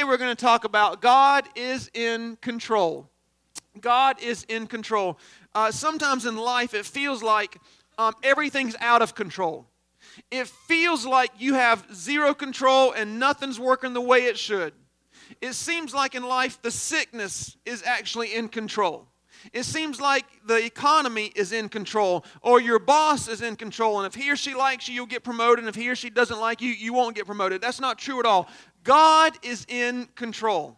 today 0.00 0.08
we're 0.08 0.16
going 0.16 0.34
to 0.34 0.44
talk 0.44 0.64
about 0.64 1.02
God 1.02 1.46
is 1.54 1.90
in 1.92 2.36
control. 2.36 3.10
God 3.82 4.16
is 4.22 4.44
in 4.44 4.66
control. 4.66 5.18
Uh, 5.54 5.70
sometimes 5.70 6.24
in 6.24 6.38
life 6.38 6.72
it 6.72 6.86
feels 6.86 7.22
like 7.22 7.58
um, 7.98 8.14
everything's 8.22 8.74
out 8.80 9.02
of 9.02 9.14
control. 9.14 9.66
It 10.30 10.46
feels 10.46 11.04
like 11.04 11.32
you 11.38 11.52
have 11.52 11.84
zero 11.94 12.32
control 12.32 12.92
and 12.92 13.18
nothing's 13.18 13.60
working 13.60 13.92
the 13.92 14.00
way 14.00 14.20
it 14.24 14.38
should. 14.38 14.72
It 15.42 15.52
seems 15.52 15.92
like 15.92 16.14
in 16.14 16.22
life 16.22 16.62
the 16.62 16.70
sickness 16.70 17.58
is 17.66 17.82
actually 17.84 18.34
in 18.34 18.48
control. 18.48 19.06
It 19.52 19.64
seems 19.64 20.00
like 20.00 20.24
the 20.46 20.64
economy 20.64 21.32
is 21.34 21.52
in 21.52 21.68
control, 21.68 22.24
or 22.42 22.60
your 22.60 22.78
boss 22.78 23.28
is 23.28 23.40
in 23.42 23.56
control, 23.56 23.98
and 23.98 24.06
if 24.06 24.14
he 24.14 24.30
or 24.30 24.36
she 24.36 24.54
likes 24.54 24.88
you, 24.88 24.94
you'll 24.94 25.06
get 25.06 25.24
promoted, 25.24 25.60
and 25.60 25.68
if 25.68 25.74
he 25.74 25.88
or 25.88 25.96
she 25.96 26.10
doesn't 26.10 26.38
like 26.38 26.60
you, 26.60 26.70
you 26.70 26.92
won't 26.92 27.16
get 27.16 27.26
promoted. 27.26 27.60
That's 27.60 27.80
not 27.80 27.98
true 27.98 28.20
at 28.20 28.26
all. 28.26 28.48
God 28.84 29.34
is 29.42 29.66
in 29.68 30.06
control. 30.14 30.76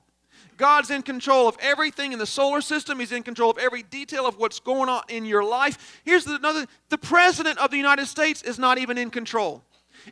God's 0.56 0.90
in 0.90 1.02
control 1.02 1.48
of 1.48 1.56
everything 1.60 2.12
in 2.12 2.18
the 2.18 2.26
solar 2.26 2.60
system. 2.60 3.00
He's 3.00 3.12
in 3.12 3.22
control 3.22 3.50
of 3.50 3.58
every 3.58 3.82
detail 3.82 4.26
of 4.26 4.38
what's 4.38 4.60
going 4.60 4.88
on 4.88 5.02
in 5.08 5.24
your 5.24 5.42
life. 5.42 6.00
Here's 6.04 6.26
another 6.26 6.66
the 6.88 6.98
president 6.98 7.58
of 7.58 7.70
the 7.70 7.76
United 7.76 8.06
States 8.06 8.42
is 8.42 8.58
not 8.58 8.78
even 8.78 8.98
in 8.98 9.10
control. 9.10 9.62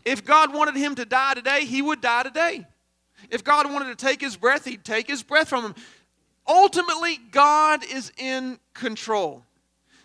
If 0.05 0.25
God 0.25 0.55
wanted 0.55 0.77
him 0.77 0.95
to 0.97 1.05
die 1.05 1.35
today, 1.35 1.65
he 1.65 1.83
would 1.83 2.01
die 2.01 2.23
today. 2.23 2.67
If 3.29 3.45
God 3.45 3.71
wanted 3.71 3.97
to 3.97 4.07
take 4.07 4.21
his 4.21 4.37
breath, 4.37 4.65
he'd 4.65 4.85
take 4.85 5.07
his 5.09 5.23
breath 5.23 5.49
from 5.49 5.65
him. 5.65 5.75
Ultimately, 6.49 7.19
God 7.31 7.85
is 7.85 8.11
in 8.17 8.59
control. 8.75 9.45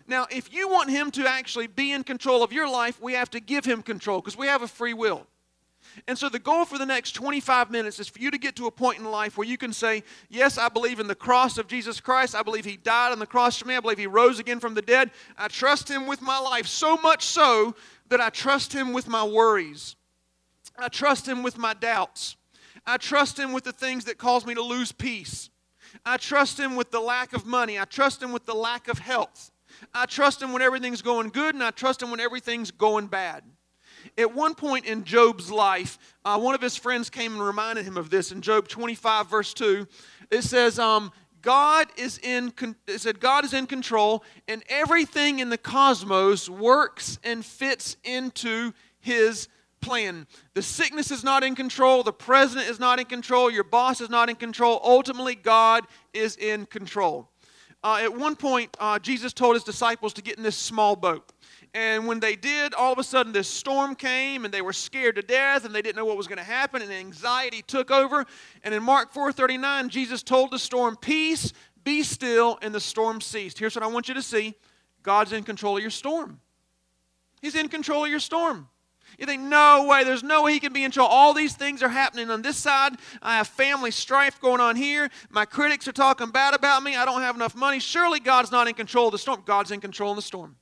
Now, 0.08 0.28
if 0.30 0.54
you 0.54 0.70
want 0.70 0.90
him 0.90 1.10
to 1.12 1.28
actually 1.28 1.68
be 1.68 1.92
in 1.92 2.04
control 2.04 2.44
of 2.44 2.52
your 2.52 2.70
life, 2.70 3.02
we 3.02 3.14
have 3.14 3.30
to 3.32 3.40
give 3.40 3.66
him 3.66 3.82
control 3.82 4.22
because 4.22 4.38
we 4.38 4.48
have 4.48 4.62
a 4.62 4.68
free 4.68 4.94
will. 4.94 5.26
And 6.08 6.18
so 6.18 6.30
the 6.30 6.40
goal 6.40 6.66
for 6.66 6.78
the 6.78 6.86
next 6.86 7.14
25 7.14 7.72
minutes 7.72 8.00
is 8.00 8.08
for 8.08 8.20
you 8.20 8.30
to 8.32 8.38
get 8.38 8.56
to 8.58 8.68
a 8.68 8.72
point 8.72 9.00
in 9.00 9.06
life 9.06 9.38
where 9.38 9.48
you 9.48 9.58
can 9.58 9.74
say, 9.74 10.04
Yes, 10.30 10.58
I 10.58 10.70
believe 10.70 11.00
in 11.00 11.08
the 11.08 11.16
cross 11.16 11.58
of 11.58 11.68
Jesus 11.68 12.00
Christ. 12.00 12.36
I 12.36 12.44
believe 12.44 12.66
He 12.66 12.78
died 12.78 13.12
on 13.12 13.20
the 13.20 13.26
cross 13.26 13.58
for 13.58 13.68
me. 13.68 13.76
I 13.76 13.80
believe 13.80 13.98
He 13.98 14.08
rose 14.08 14.40
again 14.40 14.60
from 14.60 14.74
the 14.74 14.82
dead. 14.82 15.12
I 15.38 15.48
trust 15.48 15.90
Him 15.90 16.08
with 16.08 16.22
my 16.22 16.38
life, 16.40 16.68
so 16.68 16.98
much 16.98 17.24
so 17.24 17.76
that 18.10 18.22
I 18.22 18.30
trust 18.30 18.74
Him 18.74 18.94
with 18.94 19.08
my 19.08 19.24
worries. 19.24 19.96
I 20.78 20.90
trust 20.90 21.28
Him 21.28 21.44
with 21.44 21.58
my 21.58 21.74
doubts. 21.74 22.36
I 22.86 22.98
trust 22.98 23.40
Him 23.40 23.54
with 23.54 23.64
the 23.64 23.72
things 23.72 24.06
that 24.06 24.18
cause 24.18 24.46
me 24.46 24.54
to 24.54 24.62
lose 24.62 24.92
peace. 24.92 25.50
I 26.06 26.18
trust 26.18 26.60
Him 26.60 26.76
with 26.76 26.92
the 26.92 27.00
lack 27.00 27.34
of 27.34 27.46
money. 27.46 27.80
I 27.80 27.86
trust 27.86 28.22
Him 28.22 28.32
with 28.32 28.46
the 28.46 28.54
lack 28.54 28.88
of 28.88 29.00
health. 29.00 29.52
I 29.94 30.06
trust 30.06 30.42
Him 30.42 30.54
when 30.54 30.62
everything's 30.62 31.02
going 31.02 31.30
good, 31.30 31.56
and 31.56 31.64
I 31.64 31.72
trust 31.72 32.02
Him 32.02 32.12
when 32.12 32.20
everything's 32.20 32.72
going 32.72 33.08
bad. 33.08 33.44
At 34.18 34.34
one 34.34 34.56
point 34.56 34.86
in 34.86 35.04
Job's 35.04 35.52
life, 35.52 35.98
uh, 36.24 36.40
one 36.40 36.56
of 36.56 36.62
his 36.62 36.78
friends 36.78 37.10
came 37.10 37.34
and 37.34 37.46
reminded 37.46 37.86
him 37.86 37.98
of 37.98 38.10
this 38.10 38.32
in 38.32 38.42
Job 38.42 38.68
25, 38.68 39.30
verse 39.30 39.54
2. 39.54 39.88
It 40.32 40.44
says, 40.44 40.80
um, 40.80 41.12
God 41.42 41.88
is 41.96 42.18
in 42.24 42.52
it 42.88 43.02
said 43.02 43.20
God 43.20 43.46
is 43.46 43.54
in 43.54 43.68
control 43.68 44.24
and 44.48 44.64
everything 44.68 45.40
in 45.40 45.50
the 45.50 45.60
cosmos 45.60 46.50
works 46.50 47.20
and 47.24 47.46
fits 47.46 47.98
into 48.04 48.74
his 49.00 49.48
plan. 49.80 50.26
The 50.56 50.64
sickness 50.64 51.12
is 51.12 51.24
not 51.24 51.44
in 51.44 51.54
control, 51.54 52.02
the 52.02 52.12
president 52.12 52.68
is 52.68 52.80
not 52.80 53.00
in 53.00 53.06
control, 53.06 53.52
your 53.52 53.64
boss 53.64 54.02
is 54.02 54.10
not 54.10 54.28
in 54.30 54.36
control. 54.36 54.82
Ultimately, 54.84 55.36
God 55.36 55.84
is 56.14 56.36
in 56.38 56.66
control. 56.66 57.30
Uh, 57.84 58.00
at 58.02 58.18
one 58.18 58.36
point, 58.36 58.76
uh, 58.80 58.98
Jesus 58.98 59.32
told 59.32 59.56
his 59.56 59.64
disciples 59.64 60.12
to 60.14 60.24
get 60.24 60.38
in 60.38 60.44
this 60.44 60.58
small 60.58 60.96
boat. 60.96 61.32
And 61.76 62.08
when 62.08 62.22
they 62.22 62.38
did, 62.38 62.74
all 62.74 62.94
of 62.94 63.00
a 63.00 63.04
sudden 63.04 63.34
this 63.34 63.50
storm 63.50 63.96
came 63.96 64.46
and 64.46 64.54
they 64.54 64.62
were 64.62 64.72
scared 64.72 65.18
to 65.18 65.22
death 65.22 65.66
and 65.66 65.76
they 65.76 65.82
didn't 65.82 65.98
know 65.98 66.06
what 66.06 66.16
was 66.16 66.26
going 66.26 66.38
to 66.38 66.44
happen 66.44 66.82
and 66.82 66.90
anxiety 66.90 67.62
took 67.62 67.92
over. 67.92 68.26
And 68.64 68.74
in 68.74 68.82
Mark 68.82 69.14
4:39, 69.14 69.90
Jesus 69.90 70.24
told 70.24 70.52
the 70.52 70.58
storm, 70.58 70.96
"Peace, 70.96 71.52
be 71.84 72.02
still," 72.02 72.58
and 72.62 72.74
the 72.74 72.80
storm 72.80 73.20
ceased. 73.20 73.60
Here's 73.60 73.76
what 73.76 73.84
I 73.84 73.88
want 73.88 74.08
you 74.08 74.14
to 74.14 74.22
see. 74.22 74.56
God's 75.04 75.34
in 75.34 75.44
control 75.44 75.76
of 75.76 75.82
your 75.82 75.92
storm. 75.92 76.40
He's 77.42 77.56
in 77.56 77.68
control 77.68 78.06
of 78.06 78.10
your 78.10 78.22
storm. 78.22 78.70
You 79.20 79.26
think, 79.26 79.44
no 79.44 79.86
way, 79.86 80.06
there's 80.06 80.24
no 80.24 80.44
way 80.44 80.54
he 80.54 80.60
can 80.62 80.74
be 80.74 80.84
in 80.84 80.92
control. 80.92 81.08
All 81.08 81.34
these 81.34 81.56
things 81.56 81.84
are 81.84 81.90
happening 81.90 82.32
on 82.32 82.42
this 82.42 82.58
side. 82.58 82.94
I 83.22 83.38
have 83.38 83.48
family 83.48 83.92
strife 83.92 84.40
going 84.40 84.62
on 84.62 84.78
here. 84.78 85.10
My 85.30 85.46
critics 85.46 85.88
are 85.88 85.94
talking 85.94 86.32
bad 86.32 86.54
about 86.54 86.84
me. 86.84 86.96
I 86.96 87.06
don't 87.06 87.22
have 87.22 87.36
enough 87.36 87.54
money. 87.54 87.80
Surely 87.80 88.20
God's 88.20 88.52
not 88.52 88.68
in 88.68 88.74
control 88.74 89.08
of 89.08 89.12
the 89.12 89.18
storm. 89.18 89.44
God's 89.46 89.72
in 89.72 89.80
control 89.82 90.12
of 90.12 90.16
the 90.16 90.22
storm. 90.22 90.58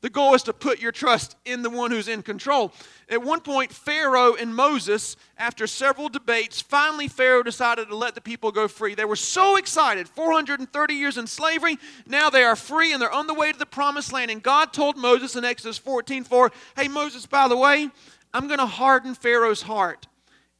The 0.00 0.10
goal 0.10 0.34
is 0.34 0.42
to 0.44 0.52
put 0.52 0.80
your 0.80 0.92
trust 0.92 1.36
in 1.44 1.62
the 1.62 1.70
one 1.70 1.90
who's 1.90 2.08
in 2.08 2.22
control. 2.22 2.72
At 3.08 3.22
one 3.22 3.40
point, 3.40 3.72
Pharaoh 3.72 4.34
and 4.34 4.54
Moses, 4.54 5.16
after 5.36 5.66
several 5.66 6.08
debates, 6.08 6.60
finally 6.60 7.08
Pharaoh 7.08 7.42
decided 7.42 7.88
to 7.88 7.96
let 7.96 8.14
the 8.14 8.20
people 8.20 8.52
go 8.52 8.68
free. 8.68 8.94
They 8.94 9.04
were 9.04 9.16
so 9.16 9.56
excited 9.56 10.08
430 10.08 10.94
years 10.94 11.18
in 11.18 11.26
slavery. 11.26 11.78
Now 12.06 12.30
they 12.30 12.44
are 12.44 12.56
free 12.56 12.92
and 12.92 13.00
they're 13.00 13.10
on 13.10 13.26
the 13.26 13.34
way 13.34 13.52
to 13.52 13.58
the 13.58 13.66
promised 13.66 14.12
land. 14.12 14.30
And 14.30 14.42
God 14.42 14.72
told 14.72 14.96
Moses 14.96 15.36
in 15.36 15.44
Exodus 15.44 15.78
14 15.78 16.24
4, 16.24 16.52
Hey, 16.76 16.88
Moses, 16.88 17.26
by 17.26 17.48
the 17.48 17.56
way, 17.56 17.90
I'm 18.32 18.46
going 18.46 18.58
to 18.58 18.66
harden 18.66 19.14
Pharaoh's 19.14 19.62
heart, 19.62 20.06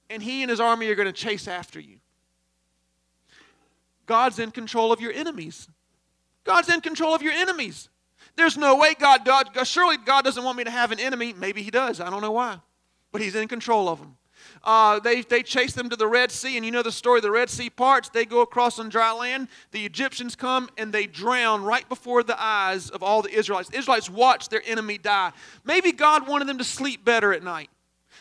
and 0.09 0.23
he 0.23 0.43
and 0.43 0.51
his 0.51 0.61
army 0.61 0.89
are 0.89 0.95
going 0.95 1.07
to 1.07 1.13
chase 1.13 1.47
after 1.47 1.79
you. 1.79 1.99
God's 4.07 4.39
in 4.39 4.51
control 4.51 4.91
of 4.91 5.01
your 5.01 5.13
enemies. 5.13 5.69
God's 6.45 6.71
in 6.71 6.81
control 6.81 7.15
of 7.15 7.23
your 7.23 7.35
enemies. 7.35 7.91
There's 8.39 8.57
no 8.57 8.77
way 8.77 8.95
God, 8.95 9.25
God, 9.25 9.49
surely 9.67 9.97
God 9.97 10.23
doesn't 10.23 10.45
want 10.45 10.57
me 10.57 10.63
to 10.63 10.71
have 10.71 10.93
an 10.93 11.01
enemy. 11.01 11.35
Maybe 11.37 11.61
He 11.61 11.73
does. 11.73 12.01
I 12.01 12.09
don't 12.09 12.23
know 12.23 12.31
why. 12.31 12.61
But 13.11 13.21
He's 13.21 13.35
in 13.35 13.49
control 13.49 13.89
of 13.89 13.99
them. 13.99 14.17
Uh, 14.63 15.01
they, 15.01 15.23
they 15.23 15.43
chase 15.43 15.73
them 15.73 15.91
to 15.91 15.97
the 15.97 16.07
Red 16.07 16.31
Sea, 16.31 16.57
and 16.57 16.65
you 16.65 16.71
know 16.71 16.83
the 16.83 16.93
story. 16.93 17.21
The 17.21 17.33
Red 17.33 17.51
Sea 17.51 17.69
parts, 17.69 18.09
they 18.09 18.25
go 18.25 18.41
across 18.41 18.79
on 18.79 18.91
dry 18.91 19.11
land. 19.11 19.49
The 19.73 19.85
Egyptians 19.85 20.37
come 20.37 20.69
and 20.79 20.93
they 20.93 21.07
drown 21.07 21.65
right 21.65 21.89
before 21.89 22.23
the 22.23 22.41
eyes 22.41 22.91
of 22.91 23.03
all 23.03 23.23
the 23.23 23.31
Israelites. 23.31 23.71
The 23.71 23.79
Israelites 23.79 24.09
watch 24.09 24.49
their 24.49 24.63
enemy 24.65 24.99
die. 24.99 25.33
Maybe 25.65 25.91
God 25.91 26.29
wanted 26.29 26.47
them 26.47 26.59
to 26.59 26.65
sleep 26.65 27.05
better 27.05 27.33
at 27.33 27.43
night. 27.43 27.71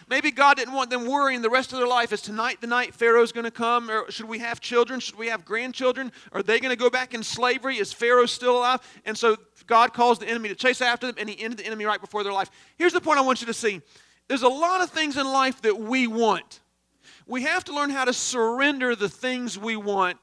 Maybe 0.09 0.31
God 0.31 0.56
didn't 0.56 0.73
want 0.73 0.90
them 0.90 1.06
worrying 1.06 1.41
the 1.41 1.50
rest 1.50 1.73
of 1.73 1.79
their 1.79 1.88
life. 1.88 2.13
Is 2.13 2.22
tonight 2.22 2.62
the 2.62 2.68
night 2.68 2.94
Pharaoh's 2.94 3.34
going 3.34 3.44
to 3.44 3.51
come? 3.51 3.91
Or 3.91 4.09
should 4.09 4.28
we 4.28 4.40
have 4.40 4.62
children? 4.62 5.01
Should 5.01 5.18
we 5.18 5.28
have 5.28 5.44
grandchildren? 5.44 6.13
Are 6.31 6.41
they 6.41 6.59
going 6.59 6.72
to 6.72 6.81
go 6.81 6.90
back 6.90 7.13
in 7.13 7.23
slavery? 7.23 7.78
Is 7.78 7.91
Pharaoh 7.91 8.25
still 8.25 8.59
alive? 8.59 8.79
And 9.06 9.17
so 9.17 9.35
God 9.66 9.94
calls 9.94 10.19
the 10.19 10.28
enemy 10.28 10.47
to 10.47 10.56
chase 10.56 10.81
after 10.81 11.07
them, 11.07 11.16
and 11.19 11.29
he 11.29 11.44
ended 11.44 11.59
the 11.59 11.66
enemy 11.66 11.84
right 11.84 12.00
before 12.00 12.23
their 12.23 12.31
life. 12.31 12.50
Here's 12.78 12.94
the 12.94 13.01
point 13.01 13.19
I 13.19 13.22
want 13.22 13.41
you 13.41 13.47
to 13.47 13.53
see 13.53 13.81
there's 14.29 14.44
a 14.44 14.50
lot 14.50 14.81
of 14.81 14.90
things 14.90 15.17
in 15.17 15.25
life 15.25 15.62
that 15.62 15.78
we 15.78 16.07
want. 16.07 16.62
We 17.25 17.44
have 17.44 17.66
to 17.66 17.75
learn 17.75 17.90
how 17.90 18.06
to 18.06 18.13
surrender 18.13 18.96
the 18.96 19.09
things 19.09 19.57
we 19.57 19.75
want 19.75 20.17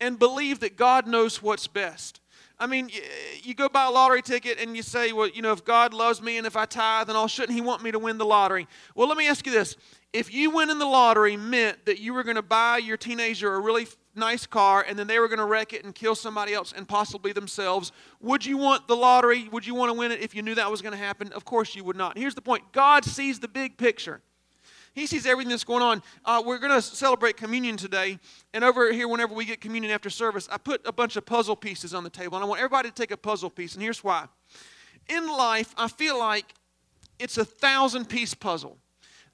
and 0.00 0.18
believe 0.18 0.60
that 0.60 0.76
God 0.76 1.06
knows 1.06 1.42
what's 1.42 1.66
best. 1.66 2.20
I 2.58 2.66
mean, 2.66 2.88
you 3.42 3.54
go 3.54 3.68
buy 3.68 3.86
a 3.86 3.90
lottery 3.90 4.22
ticket 4.22 4.60
and 4.60 4.76
you 4.76 4.82
say, 4.82 5.12
well, 5.12 5.28
you 5.28 5.42
know, 5.42 5.52
if 5.52 5.64
God 5.64 5.92
loves 5.92 6.22
me 6.22 6.38
and 6.38 6.46
if 6.46 6.56
I 6.56 6.66
tithe 6.66 7.08
and 7.08 7.18
all, 7.18 7.26
shouldn't 7.26 7.54
He 7.54 7.60
want 7.60 7.82
me 7.82 7.90
to 7.90 7.98
win 7.98 8.16
the 8.16 8.24
lottery? 8.24 8.68
Well, 8.94 9.08
let 9.08 9.18
me 9.18 9.26
ask 9.28 9.44
you 9.44 9.52
this. 9.52 9.76
If 10.12 10.32
you 10.32 10.50
win 10.50 10.70
in 10.70 10.78
the 10.78 10.86
lottery 10.86 11.36
meant 11.36 11.86
that 11.86 11.98
you 11.98 12.14
were 12.14 12.22
going 12.22 12.36
to 12.36 12.42
buy 12.42 12.78
your 12.78 12.96
teenager 12.96 13.52
a 13.52 13.58
really 13.58 13.88
nice 14.14 14.46
car 14.46 14.84
and 14.88 14.96
then 14.96 15.08
they 15.08 15.18
were 15.18 15.26
going 15.26 15.40
to 15.40 15.44
wreck 15.44 15.72
it 15.72 15.84
and 15.84 15.92
kill 15.92 16.14
somebody 16.14 16.54
else 16.54 16.72
and 16.74 16.86
possibly 16.86 17.32
themselves, 17.32 17.90
would 18.20 18.46
you 18.46 18.56
want 18.56 18.86
the 18.86 18.94
lottery? 18.94 19.48
Would 19.48 19.66
you 19.66 19.74
want 19.74 19.92
to 19.92 19.98
win 19.98 20.12
it 20.12 20.20
if 20.20 20.34
you 20.34 20.42
knew 20.42 20.54
that 20.54 20.70
was 20.70 20.80
going 20.80 20.92
to 20.92 20.98
happen? 20.98 21.32
Of 21.32 21.44
course 21.44 21.74
you 21.74 21.82
would 21.82 21.96
not. 21.96 22.16
Here's 22.16 22.36
the 22.36 22.42
point 22.42 22.70
God 22.70 23.04
sees 23.04 23.40
the 23.40 23.48
big 23.48 23.76
picture. 23.76 24.20
He 24.94 25.06
sees 25.06 25.26
everything 25.26 25.50
that's 25.50 25.64
going 25.64 25.82
on. 25.82 26.02
Uh, 26.24 26.42
we're 26.44 26.58
going 26.58 26.72
to 26.72 26.80
celebrate 26.80 27.36
communion 27.36 27.76
today. 27.76 28.18
And 28.52 28.62
over 28.62 28.92
here, 28.92 29.08
whenever 29.08 29.34
we 29.34 29.44
get 29.44 29.60
communion 29.60 29.92
after 29.92 30.08
service, 30.08 30.48
I 30.50 30.56
put 30.56 30.80
a 30.86 30.92
bunch 30.92 31.16
of 31.16 31.26
puzzle 31.26 31.56
pieces 31.56 31.94
on 31.94 32.04
the 32.04 32.10
table. 32.10 32.36
And 32.36 32.44
I 32.44 32.48
want 32.48 32.60
everybody 32.60 32.90
to 32.90 32.94
take 32.94 33.10
a 33.10 33.16
puzzle 33.16 33.50
piece. 33.50 33.74
And 33.74 33.82
here's 33.82 34.04
why. 34.04 34.26
In 35.08 35.26
life, 35.28 35.74
I 35.76 35.88
feel 35.88 36.16
like 36.18 36.54
it's 37.18 37.38
a 37.38 37.44
thousand 37.44 38.08
piece 38.08 38.34
puzzle. 38.34 38.78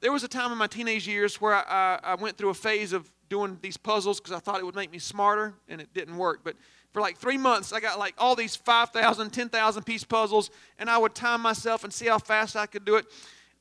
There 0.00 0.10
was 0.10 0.24
a 0.24 0.28
time 0.28 0.50
in 0.50 0.56
my 0.56 0.66
teenage 0.66 1.06
years 1.06 1.40
where 1.42 1.54
I, 1.54 1.98
I, 2.02 2.12
I 2.12 2.14
went 2.14 2.38
through 2.38 2.50
a 2.50 2.54
phase 2.54 2.94
of 2.94 3.10
doing 3.28 3.58
these 3.60 3.76
puzzles 3.76 4.18
because 4.18 4.32
I 4.32 4.38
thought 4.38 4.58
it 4.58 4.64
would 4.64 4.74
make 4.74 4.90
me 4.90 4.98
smarter, 4.98 5.54
and 5.68 5.80
it 5.80 5.92
didn't 5.92 6.16
work. 6.16 6.40
But 6.42 6.56
for 6.92 7.00
like 7.00 7.18
three 7.18 7.38
months, 7.38 7.72
I 7.72 7.80
got 7.80 7.98
like 7.98 8.14
all 8.16 8.34
these 8.34 8.56
5,000, 8.56 9.30
10,000 9.30 9.82
piece 9.84 10.04
puzzles, 10.04 10.50
and 10.78 10.88
I 10.88 10.96
would 10.96 11.14
time 11.14 11.42
myself 11.42 11.84
and 11.84 11.92
see 11.92 12.06
how 12.06 12.18
fast 12.18 12.56
I 12.56 12.66
could 12.66 12.84
do 12.84 12.96
it. 12.96 13.06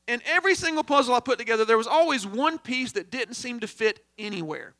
And 0.08 0.22
every 0.26 0.54
single 0.54 0.82
puzzle 0.82 1.14
I 1.14 1.20
put 1.20 1.38
together, 1.38 1.64
there 1.64 1.78
was 1.78 1.86
always 1.86 2.26
one 2.26 2.58
piece 2.58 2.92
that 2.92 3.10
didn't 3.10 3.34
seem 3.34 3.60
to 3.60 3.68
fit 3.68 4.04
anywhere. 4.18 4.74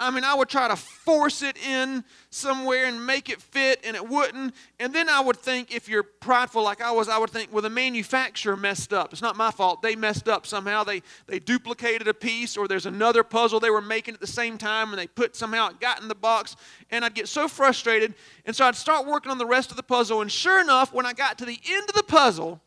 I 0.00 0.12
mean, 0.12 0.22
I 0.22 0.32
would 0.34 0.48
try 0.48 0.68
to 0.68 0.76
force 0.76 1.42
it 1.42 1.56
in 1.56 2.04
somewhere 2.30 2.86
and 2.86 3.04
make 3.04 3.28
it 3.28 3.42
fit, 3.42 3.80
and 3.84 3.96
it 3.96 4.08
wouldn't. 4.08 4.54
And 4.78 4.94
then 4.94 5.08
I 5.08 5.18
would 5.18 5.36
think, 5.36 5.74
if 5.74 5.88
you're 5.88 6.04
prideful 6.04 6.62
like 6.62 6.80
I 6.80 6.92
was, 6.92 7.08
I 7.08 7.18
would 7.18 7.30
think, 7.30 7.52
well, 7.52 7.62
the 7.62 7.70
manufacturer 7.70 8.56
messed 8.56 8.92
up. 8.92 9.12
It's 9.12 9.22
not 9.22 9.34
my 9.34 9.50
fault. 9.50 9.82
They 9.82 9.96
messed 9.96 10.28
up 10.28 10.46
somehow. 10.46 10.84
They, 10.84 11.02
they 11.26 11.40
duplicated 11.40 12.06
a 12.06 12.14
piece, 12.14 12.56
or 12.56 12.68
there's 12.68 12.86
another 12.86 13.24
puzzle 13.24 13.58
they 13.58 13.70
were 13.70 13.80
making 13.80 14.14
at 14.14 14.20
the 14.20 14.26
same 14.28 14.56
time, 14.56 14.90
and 14.90 14.98
they 15.00 15.08
put 15.08 15.34
somehow 15.34 15.70
it 15.70 15.80
got 15.80 16.00
in 16.00 16.06
the 16.06 16.14
box. 16.14 16.54
And 16.92 17.04
I'd 17.04 17.14
get 17.14 17.26
so 17.26 17.48
frustrated. 17.48 18.14
And 18.44 18.54
so 18.54 18.66
I'd 18.66 18.76
start 18.76 19.04
working 19.04 19.32
on 19.32 19.38
the 19.38 19.46
rest 19.46 19.72
of 19.72 19.76
the 19.76 19.82
puzzle. 19.82 20.20
And 20.20 20.30
sure 20.30 20.60
enough, 20.60 20.92
when 20.92 21.06
I 21.06 21.12
got 21.12 21.38
to 21.38 21.44
the 21.44 21.58
end 21.68 21.88
of 21.88 21.96
the 21.96 22.04
puzzle, 22.04 22.60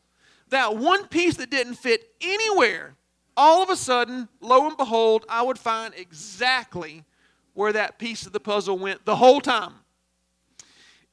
that 0.52 0.76
one 0.76 1.06
piece 1.08 1.36
that 1.36 1.50
didn't 1.50 1.74
fit 1.74 2.14
anywhere 2.20 2.94
all 3.36 3.62
of 3.62 3.70
a 3.70 3.76
sudden, 3.76 4.28
lo 4.40 4.66
and 4.66 4.76
behold, 4.76 5.24
I 5.28 5.42
would 5.42 5.58
find 5.58 5.94
exactly 5.96 7.04
where 7.54 7.72
that 7.72 7.98
piece 7.98 8.26
of 8.26 8.32
the 8.32 8.40
puzzle 8.40 8.78
went 8.78 9.04
the 9.04 9.16
whole 9.16 9.40
time. 9.40 9.74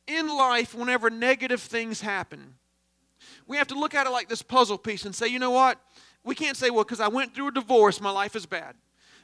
In 0.07 0.27
life, 0.27 0.75
whenever 0.75 1.09
negative 1.09 1.61
things 1.61 2.01
happen, 2.01 2.55
we 3.47 3.57
have 3.57 3.67
to 3.67 3.79
look 3.79 3.95
at 3.95 4.07
it 4.07 4.09
like 4.09 4.27
this 4.27 4.41
puzzle 4.41 4.77
piece 4.77 5.05
and 5.05 5.15
say, 5.15 5.27
you 5.27 5.39
know 5.39 5.51
what? 5.51 5.79
We 6.23 6.35
can't 6.35 6.57
say, 6.57 6.69
well, 6.69 6.83
because 6.83 6.99
I 6.99 7.07
went 7.07 7.33
through 7.33 7.47
a 7.47 7.51
divorce, 7.51 8.01
my 8.01 8.11
life 8.11 8.35
is 8.35 8.45
bad 8.45 8.75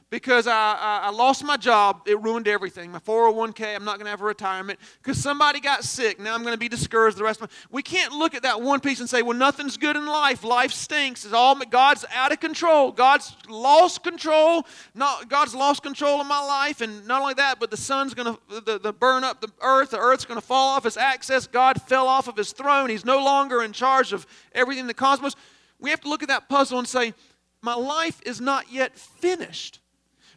because 0.08 0.46
I, 0.46 0.52
I, 0.52 1.00
I, 1.06 1.10
lost 1.10 1.42
my 1.42 1.56
job, 1.56 2.02
it 2.06 2.20
ruined 2.22 2.46
everything. 2.46 2.92
My 2.92 3.00
401k, 3.00 3.74
I'm 3.74 3.84
not 3.84 3.96
going 3.96 4.04
to 4.04 4.10
have 4.10 4.20
a 4.20 4.24
retirement. 4.24 4.78
Because 5.02 5.20
somebody 5.20 5.58
got 5.58 5.82
sick, 5.82 6.20
now 6.20 6.32
I'm 6.32 6.42
going 6.42 6.54
to 6.54 6.58
be 6.58 6.68
discouraged 6.68 7.16
the 7.16 7.24
rest 7.24 7.40
of 7.40 7.50
my 7.50 7.56
We 7.72 7.82
can't 7.82 8.12
look 8.12 8.36
at 8.36 8.42
that 8.42 8.62
one 8.62 8.78
piece 8.78 9.00
and 9.00 9.10
say, 9.10 9.22
well, 9.22 9.36
nothing's 9.36 9.76
good 9.76 9.96
in 9.96 10.06
life. 10.06 10.44
Life 10.44 10.70
stinks. 10.70 11.24
It's 11.24 11.34
all 11.34 11.56
God's 11.56 12.04
out 12.14 12.30
of 12.30 12.38
control. 12.38 12.92
God's 12.92 13.34
lost 13.48 14.04
control. 14.04 14.64
Not, 14.94 15.28
God's 15.28 15.56
lost 15.56 15.82
control 15.82 16.20
of 16.20 16.28
my 16.28 16.40
life. 16.40 16.80
And 16.80 17.04
not 17.08 17.20
only 17.20 17.34
that, 17.34 17.58
but 17.58 17.72
the 17.72 17.76
sun's 17.76 18.14
going 18.14 18.32
to 18.32 18.60
the, 18.60 18.78
the 18.78 18.92
burn 18.92 19.24
up 19.24 19.40
the 19.40 19.50
earth. 19.60 19.90
The 19.90 19.98
earth's 19.98 20.24
going 20.24 20.40
to 20.40 20.46
fall 20.46 20.76
off 20.76 20.86
its 20.86 20.96
axis. 20.96 21.48
God 21.48 21.82
fell 21.82 22.06
off 22.06 22.28
of 22.28 22.36
his 22.36 22.52
throne. 22.52 22.90
He's 22.90 23.04
no 23.04 23.24
longer 23.24 23.60
in 23.60 23.72
charge 23.72 24.12
of 24.12 24.24
everything 24.52 24.82
in 24.82 24.86
the 24.86 24.94
cosmos. 24.94 25.34
We 25.80 25.90
have 25.90 26.00
to 26.02 26.08
look 26.08 26.22
at 26.22 26.28
that 26.28 26.48
puzzle 26.48 26.78
and 26.78 26.86
say, 26.86 27.12
my 27.60 27.74
life 27.74 28.20
is 28.24 28.40
not 28.40 28.70
yet 28.70 28.96
finished. 28.96 29.80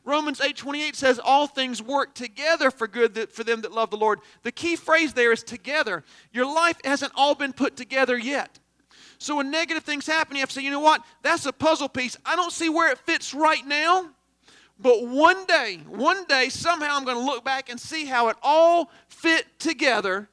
Romans 0.05 0.39
8:28 0.39 0.95
says 0.95 1.19
all 1.19 1.47
things 1.47 1.81
work 1.81 2.13
together 2.13 2.71
for 2.71 2.87
good 2.87 3.13
that, 3.15 3.31
for 3.31 3.43
them 3.43 3.61
that 3.61 3.71
love 3.71 3.89
the 3.89 3.97
Lord. 3.97 4.19
The 4.43 4.51
key 4.51 4.75
phrase 4.75 5.13
there 5.13 5.31
is 5.31 5.43
together. 5.43 6.03
Your 6.31 6.45
life 6.45 6.77
hasn't 6.83 7.13
all 7.15 7.35
been 7.35 7.53
put 7.53 7.75
together 7.75 8.17
yet. 8.17 8.59
So 9.17 9.35
when 9.35 9.51
negative 9.51 9.83
things 9.83 10.07
happen, 10.07 10.35
you 10.35 10.41
have 10.41 10.49
to 10.49 10.55
say, 10.55 10.61
you 10.61 10.71
know 10.71 10.79
what? 10.79 11.03
That's 11.21 11.45
a 11.45 11.51
puzzle 11.51 11.89
piece. 11.89 12.17
I 12.25 12.35
don't 12.35 12.53
see 12.53 12.69
where 12.69 12.91
it 12.91 12.97
fits 12.99 13.33
right 13.33 13.65
now. 13.65 14.09
But 14.79 15.05
one 15.05 15.45
day, 15.45 15.81
one 15.87 16.23
day, 16.23 16.47
somehow 16.47 16.95
I'm 16.95 17.03
going 17.03 17.17
to 17.17 17.23
look 17.23 17.43
back 17.43 17.69
and 17.69 17.77
see 17.77 18.05
how 18.05 18.29
it 18.29 18.37
all 18.41 18.89
fit 19.09 19.45
together 19.59 20.29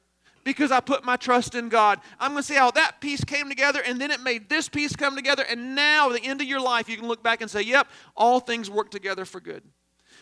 because 0.47 0.71
I 0.71 0.79
put 0.79 1.03
my 1.03 1.17
trust 1.17 1.55
in 1.55 1.67
God. 1.67 1.99
I'm 2.21 2.31
going 2.31 2.41
to 2.41 2.47
see 2.47 2.55
how 2.55 2.71
that 2.71 3.01
piece 3.01 3.21
came 3.25 3.49
together 3.49 3.81
and 3.85 3.99
then 3.99 4.11
it 4.11 4.21
made 4.21 4.47
this 4.47 4.69
piece 4.69 4.95
come 4.95 5.13
together. 5.13 5.43
And 5.43 5.75
now, 5.75 6.09
at 6.09 6.21
the 6.21 6.25
end 6.25 6.39
of 6.39 6.47
your 6.47 6.61
life, 6.61 6.87
you 6.87 6.95
can 6.95 7.09
look 7.09 7.21
back 7.21 7.41
and 7.41 7.51
say, 7.51 7.63
yep, 7.63 7.89
all 8.15 8.39
things 8.39 8.69
work 8.69 8.89
together 8.89 9.25
for 9.25 9.41
good. 9.41 9.61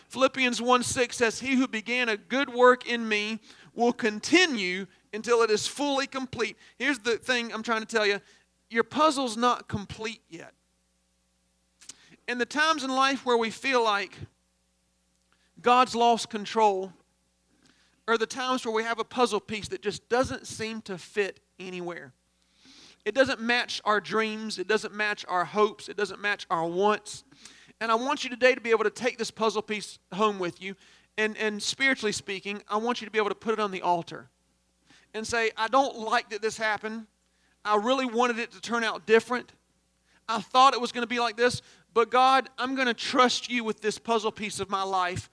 Philippians 0.08 0.60
1 0.60 0.82
6 0.82 1.16
says, 1.16 1.38
He 1.38 1.54
who 1.54 1.68
began 1.68 2.08
a 2.08 2.16
good 2.16 2.52
work 2.52 2.88
in 2.88 3.08
me 3.08 3.38
will 3.72 3.92
continue 3.92 4.86
until 5.12 5.42
it 5.42 5.50
is 5.50 5.68
fully 5.68 6.08
complete. 6.08 6.56
Here's 6.76 6.98
the 6.98 7.18
thing 7.18 7.52
I'm 7.52 7.62
trying 7.62 7.82
to 7.82 7.86
tell 7.86 8.04
you 8.04 8.20
your 8.68 8.82
puzzle's 8.84 9.36
not 9.36 9.68
complete 9.68 10.22
yet. 10.28 10.54
In 12.26 12.38
the 12.38 12.46
times 12.46 12.82
in 12.82 12.90
life 12.90 13.24
where 13.24 13.36
we 13.36 13.50
feel 13.50 13.84
like 13.84 14.18
God's 15.62 15.94
lost 15.94 16.30
control, 16.30 16.92
are 18.08 18.18
the 18.18 18.26
times 18.26 18.64
where 18.64 18.74
we 18.74 18.84
have 18.84 18.98
a 18.98 19.04
puzzle 19.04 19.40
piece 19.40 19.68
that 19.68 19.82
just 19.82 20.08
doesn't 20.08 20.46
seem 20.46 20.80
to 20.82 20.96
fit 20.96 21.40
anywhere. 21.58 22.12
It 23.04 23.14
doesn't 23.14 23.40
match 23.40 23.80
our 23.84 24.00
dreams, 24.00 24.58
it 24.58 24.66
doesn't 24.66 24.94
match 24.94 25.24
our 25.28 25.44
hopes, 25.44 25.88
it 25.88 25.96
doesn't 25.96 26.20
match 26.20 26.46
our 26.50 26.66
wants. 26.66 27.24
And 27.80 27.92
I 27.92 27.94
want 27.94 28.24
you 28.24 28.30
today 28.30 28.54
to 28.54 28.60
be 28.60 28.70
able 28.70 28.84
to 28.84 28.90
take 28.90 29.18
this 29.18 29.30
puzzle 29.30 29.62
piece 29.62 29.98
home 30.12 30.38
with 30.38 30.60
you. 30.62 30.74
And, 31.18 31.36
and 31.38 31.62
spiritually 31.62 32.12
speaking, 32.12 32.62
I 32.68 32.76
want 32.78 33.00
you 33.00 33.06
to 33.06 33.10
be 33.10 33.18
able 33.18 33.28
to 33.28 33.34
put 33.34 33.52
it 33.52 33.60
on 33.60 33.70
the 33.70 33.82
altar 33.82 34.28
and 35.14 35.26
say, 35.26 35.50
I 35.56 35.68
don't 35.68 35.98
like 35.98 36.30
that 36.30 36.42
this 36.42 36.58
happened. 36.58 37.06
I 37.64 37.76
really 37.76 38.06
wanted 38.06 38.38
it 38.38 38.52
to 38.52 38.60
turn 38.60 38.84
out 38.84 39.06
different. 39.06 39.52
I 40.28 40.40
thought 40.40 40.74
it 40.74 40.80
was 40.80 40.92
going 40.92 41.02
to 41.02 41.08
be 41.08 41.20
like 41.20 41.36
this, 41.36 41.62
but 41.94 42.10
God, 42.10 42.48
I'm 42.58 42.74
going 42.74 42.88
to 42.88 42.94
trust 42.94 43.50
you 43.50 43.64
with 43.64 43.80
this 43.80 43.98
puzzle 43.98 44.32
piece 44.32 44.60
of 44.60 44.68
my 44.68 44.82
life 44.82 45.30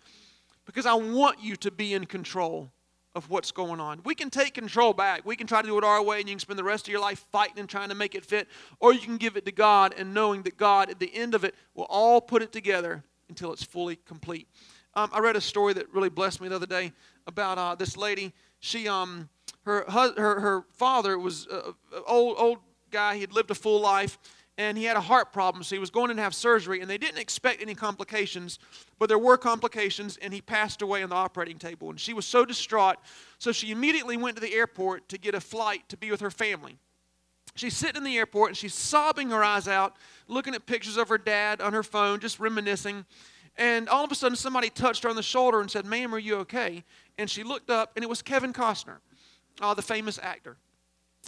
because 0.73 0.85
I 0.87 0.95
want 0.95 1.41
you 1.41 1.55
to 1.57 1.71
be 1.71 1.93
in 1.93 2.05
control 2.05 2.71
of 3.15 3.29
what's 3.29 3.51
going 3.51 3.79
on. 3.79 4.01
We 4.05 4.15
can 4.15 4.31
take 4.31 4.55
control 4.55 4.91
back. 4.91 5.23
We 5.23 5.35
can 5.35 5.45
try 5.45 5.61
to 5.61 5.67
do 5.67 5.77
it 5.77 5.83
our 5.83 6.01
way, 6.01 6.19
and 6.19 6.27
you 6.27 6.33
can 6.33 6.39
spend 6.39 6.57
the 6.57 6.63
rest 6.63 6.87
of 6.87 6.91
your 6.91 7.01
life 7.01 7.23
fighting 7.31 7.59
and 7.59 7.69
trying 7.69 7.89
to 7.89 7.95
make 7.95 8.15
it 8.15 8.25
fit, 8.25 8.47
or 8.79 8.91
you 8.91 8.99
can 8.99 9.17
give 9.17 9.37
it 9.37 9.45
to 9.45 9.51
God 9.51 9.93
and 9.97 10.13
knowing 10.13 10.41
that 10.43 10.57
God, 10.57 10.89
at 10.89 10.99
the 10.99 11.13
end 11.13 11.35
of 11.35 11.43
it, 11.43 11.53
will 11.75 11.85
all 11.89 12.19
put 12.19 12.41
it 12.41 12.51
together 12.51 13.03
until 13.29 13.53
it's 13.53 13.63
fully 13.63 13.97
complete. 13.97 14.47
Um, 14.95 15.09
I 15.13 15.19
read 15.19 15.35
a 15.35 15.41
story 15.41 15.73
that 15.73 15.93
really 15.93 16.09
blessed 16.09 16.41
me 16.41 16.47
the 16.47 16.55
other 16.55 16.65
day 16.65 16.91
about 17.27 17.57
uh, 17.59 17.75
this 17.75 17.95
lady. 17.95 18.33
She, 18.59 18.87
um, 18.87 19.29
her, 19.65 19.85
her, 19.89 20.39
her 20.39 20.65
father 20.71 21.17
was 21.19 21.47
an 21.51 21.73
old, 22.07 22.35
old 22.39 22.57
guy. 22.89 23.15
He 23.15 23.21
had 23.21 23.33
lived 23.33 23.51
a 23.51 23.55
full 23.55 23.79
life, 23.79 24.17
and 24.57 24.77
he 24.77 24.83
had 24.83 24.97
a 24.97 25.01
heart 25.01 25.33
problem, 25.33 25.63
so 25.63 25.75
he 25.75 25.79
was 25.79 25.89
going 25.89 26.11
in 26.11 26.17
to 26.17 26.23
have 26.23 26.35
surgery, 26.35 26.81
and 26.81 26.89
they 26.89 26.97
didn't 26.97 27.17
expect 27.17 27.61
any 27.61 27.73
complications, 27.73 28.59
but 28.99 29.09
there 29.09 29.17
were 29.17 29.37
complications, 29.37 30.17
and 30.17 30.33
he 30.33 30.41
passed 30.41 30.81
away 30.81 31.01
on 31.01 31.09
the 31.09 31.15
operating 31.15 31.57
table. 31.57 31.89
And 31.89 31.99
she 31.99 32.13
was 32.13 32.25
so 32.25 32.45
distraught, 32.45 32.97
so 33.39 33.51
she 33.51 33.71
immediately 33.71 34.15
went 34.15 34.35
to 34.37 34.41
the 34.41 34.53
airport 34.53 35.09
to 35.09 35.17
get 35.17 35.33
a 35.33 35.41
flight 35.41 35.89
to 35.89 35.97
be 35.97 36.11
with 36.11 36.21
her 36.21 36.29
family. 36.29 36.77
She's 37.55 37.75
sitting 37.75 37.97
in 37.97 38.03
the 38.03 38.17
airport, 38.17 38.49
and 38.51 38.57
she's 38.57 38.75
sobbing 38.75 39.31
her 39.31 39.43
eyes 39.43 39.67
out, 39.67 39.95
looking 40.27 40.53
at 40.53 40.65
pictures 40.65 40.97
of 40.97 41.09
her 41.09 41.17
dad 41.17 41.59
on 41.59 41.73
her 41.73 41.83
phone, 41.83 42.19
just 42.19 42.39
reminiscing. 42.39 43.05
And 43.57 43.89
all 43.89 44.03
of 44.03 44.11
a 44.11 44.15
sudden, 44.15 44.35
somebody 44.35 44.69
touched 44.69 45.03
her 45.03 45.09
on 45.09 45.15
the 45.15 45.23
shoulder 45.23 45.61
and 45.61 45.69
said, 45.69 45.85
Ma'am, 45.85 46.13
are 46.13 46.19
you 46.19 46.37
okay? 46.37 46.83
And 47.17 47.29
she 47.29 47.43
looked 47.43 47.69
up, 47.69 47.91
and 47.95 48.03
it 48.03 48.09
was 48.09 48.21
Kevin 48.21 48.53
Costner, 48.53 48.97
uh, 49.61 49.73
the 49.73 49.81
famous 49.81 50.19
actor. 50.21 50.57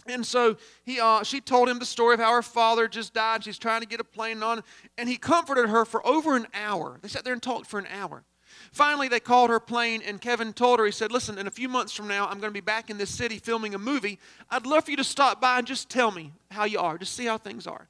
And 0.06 0.24
so 0.24 0.56
he, 0.84 1.00
uh, 1.00 1.22
she 1.22 1.40
told 1.40 1.68
him 1.68 1.78
the 1.78 1.86
story 1.86 2.14
of 2.14 2.20
how 2.20 2.32
her 2.32 2.42
father 2.42 2.86
just 2.86 3.14
died. 3.14 3.44
She's 3.44 3.58
trying 3.58 3.80
to 3.80 3.86
get 3.86 4.00
a 4.00 4.04
plane 4.04 4.42
on. 4.42 4.62
And 4.98 5.08
he 5.08 5.16
comforted 5.16 5.68
her 5.68 5.84
for 5.84 6.06
over 6.06 6.36
an 6.36 6.46
hour. 6.54 6.98
They 7.02 7.08
sat 7.08 7.24
there 7.24 7.32
and 7.32 7.42
talked 7.42 7.66
for 7.66 7.78
an 7.78 7.86
hour. 7.86 8.24
Finally, 8.72 9.08
they 9.08 9.20
called 9.20 9.50
her 9.50 9.60
plane, 9.60 10.02
and 10.04 10.20
Kevin 10.20 10.52
told 10.52 10.78
her, 10.78 10.86
he 10.86 10.92
said, 10.92 11.12
Listen, 11.12 11.38
in 11.38 11.46
a 11.46 11.50
few 11.50 11.68
months 11.68 11.92
from 11.92 12.08
now, 12.08 12.26
I'm 12.26 12.40
going 12.40 12.50
to 12.50 12.50
be 12.50 12.60
back 12.60 12.90
in 12.90 12.98
this 12.98 13.10
city 13.10 13.38
filming 13.38 13.74
a 13.74 13.78
movie. 13.78 14.18
I'd 14.50 14.66
love 14.66 14.84
for 14.84 14.90
you 14.90 14.96
to 14.96 15.04
stop 15.04 15.40
by 15.40 15.58
and 15.58 15.66
just 15.66 15.88
tell 15.88 16.10
me 16.10 16.32
how 16.50 16.64
you 16.64 16.78
are, 16.78 16.98
just 16.98 17.14
see 17.14 17.26
how 17.26 17.38
things 17.38 17.66
are. 17.66 17.88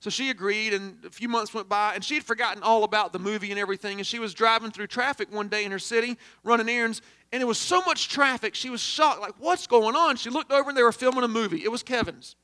So 0.00 0.08
she 0.08 0.30
agreed, 0.30 0.72
and 0.72 1.04
a 1.04 1.10
few 1.10 1.28
months 1.28 1.52
went 1.52 1.68
by, 1.68 1.94
and 1.94 2.02
she 2.02 2.14
had 2.14 2.24
forgotten 2.24 2.62
all 2.62 2.84
about 2.84 3.12
the 3.12 3.18
movie 3.18 3.50
and 3.50 3.60
everything. 3.60 3.98
And 3.98 4.06
she 4.06 4.18
was 4.18 4.32
driving 4.32 4.70
through 4.70 4.86
traffic 4.86 5.30
one 5.30 5.48
day 5.48 5.64
in 5.64 5.72
her 5.72 5.78
city, 5.78 6.16
running 6.42 6.70
errands, 6.70 7.02
and 7.32 7.42
it 7.42 7.46
was 7.46 7.58
so 7.58 7.80
much 7.82 8.08
traffic, 8.08 8.54
she 8.54 8.70
was 8.70 8.80
shocked, 8.80 9.20
like, 9.20 9.34
what's 9.38 9.66
going 9.66 9.94
on? 9.94 10.16
She 10.16 10.30
looked 10.30 10.52
over 10.52 10.68
and 10.68 10.76
they 10.76 10.82
were 10.82 10.92
filming 10.92 11.22
a 11.22 11.28
movie. 11.28 11.62
It 11.62 11.70
was 11.70 11.82
Kevin's. 11.82 12.36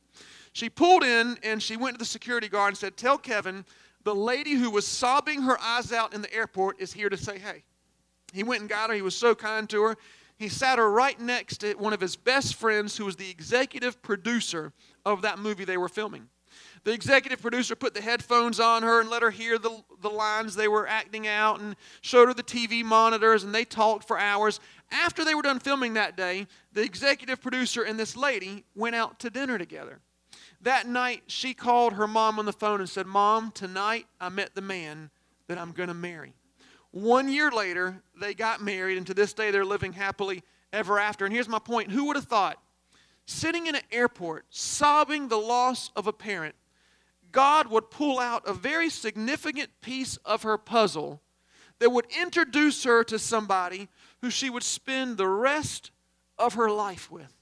She 0.52 0.70
pulled 0.70 1.02
in 1.02 1.38
and 1.42 1.62
she 1.62 1.76
went 1.76 1.96
to 1.96 1.98
the 1.98 2.04
security 2.04 2.48
guard 2.48 2.68
and 2.68 2.78
said, 2.78 2.96
Tell 2.96 3.18
Kevin, 3.18 3.64
the 4.04 4.14
lady 4.14 4.52
who 4.52 4.70
was 4.70 4.86
sobbing 4.86 5.42
her 5.42 5.60
eyes 5.60 5.92
out 5.92 6.14
in 6.14 6.22
the 6.22 6.32
airport 6.32 6.80
is 6.80 6.92
here 6.92 7.08
to 7.08 7.16
say 7.16 7.38
hey. 7.38 7.64
He 8.32 8.42
went 8.42 8.60
and 8.60 8.70
got 8.70 8.90
her. 8.90 8.96
He 8.96 9.02
was 9.02 9.16
so 9.16 9.34
kind 9.34 9.68
to 9.70 9.82
her. 9.82 9.96
He 10.38 10.48
sat 10.48 10.78
her 10.78 10.90
right 10.90 11.18
next 11.20 11.58
to 11.58 11.74
one 11.74 11.92
of 11.92 12.00
his 12.00 12.14
best 12.14 12.54
friends 12.54 12.96
who 12.96 13.04
was 13.04 13.16
the 13.16 13.30
executive 13.30 14.00
producer 14.02 14.72
of 15.04 15.22
that 15.22 15.38
movie 15.38 15.64
they 15.64 15.76
were 15.76 15.88
filming. 15.88 16.28
The 16.86 16.92
executive 16.92 17.42
producer 17.42 17.74
put 17.74 17.94
the 17.94 18.00
headphones 18.00 18.60
on 18.60 18.84
her 18.84 19.00
and 19.00 19.10
let 19.10 19.20
her 19.20 19.32
hear 19.32 19.58
the, 19.58 19.82
the 20.02 20.08
lines 20.08 20.54
they 20.54 20.68
were 20.68 20.86
acting 20.86 21.26
out 21.26 21.58
and 21.58 21.74
showed 22.00 22.28
her 22.28 22.34
the 22.34 22.44
TV 22.44 22.84
monitors, 22.84 23.42
and 23.42 23.52
they 23.52 23.64
talked 23.64 24.06
for 24.06 24.20
hours. 24.20 24.60
After 24.92 25.24
they 25.24 25.34
were 25.34 25.42
done 25.42 25.58
filming 25.58 25.94
that 25.94 26.16
day, 26.16 26.46
the 26.72 26.84
executive 26.84 27.42
producer 27.42 27.82
and 27.82 27.98
this 27.98 28.16
lady 28.16 28.62
went 28.76 28.94
out 28.94 29.18
to 29.18 29.30
dinner 29.30 29.58
together. 29.58 29.98
That 30.60 30.86
night, 30.86 31.24
she 31.26 31.54
called 31.54 31.94
her 31.94 32.06
mom 32.06 32.38
on 32.38 32.46
the 32.46 32.52
phone 32.52 32.78
and 32.78 32.88
said, 32.88 33.06
Mom, 33.06 33.50
tonight 33.50 34.06
I 34.20 34.28
met 34.28 34.54
the 34.54 34.62
man 34.62 35.10
that 35.48 35.58
I'm 35.58 35.72
going 35.72 35.88
to 35.88 35.94
marry. 35.94 36.34
One 36.92 37.28
year 37.28 37.50
later, 37.50 38.00
they 38.20 38.32
got 38.32 38.62
married, 38.62 38.96
and 38.96 39.06
to 39.08 39.14
this 39.14 39.32
day, 39.32 39.50
they're 39.50 39.64
living 39.64 39.92
happily 39.92 40.44
ever 40.72 41.00
after. 41.00 41.24
And 41.24 41.34
here's 41.34 41.48
my 41.48 41.58
point 41.58 41.90
who 41.90 42.04
would 42.04 42.14
have 42.14 42.26
thought? 42.26 42.62
Sitting 43.26 43.66
in 43.66 43.74
an 43.74 43.82
airport, 43.90 44.44
sobbing 44.50 45.26
the 45.26 45.36
loss 45.36 45.90
of 45.96 46.06
a 46.06 46.12
parent, 46.12 46.54
God 47.32 47.68
would 47.68 47.90
pull 47.90 48.18
out 48.18 48.46
a 48.46 48.52
very 48.52 48.90
significant 48.90 49.70
piece 49.80 50.16
of 50.18 50.42
her 50.42 50.58
puzzle 50.58 51.20
that 51.78 51.90
would 51.90 52.06
introduce 52.20 52.84
her 52.84 53.04
to 53.04 53.18
somebody 53.18 53.88
who 54.22 54.30
she 54.30 54.50
would 54.50 54.62
spend 54.62 55.16
the 55.16 55.28
rest 55.28 55.90
of 56.38 56.54
her 56.54 56.70
life 56.70 57.10
with. 57.10 57.32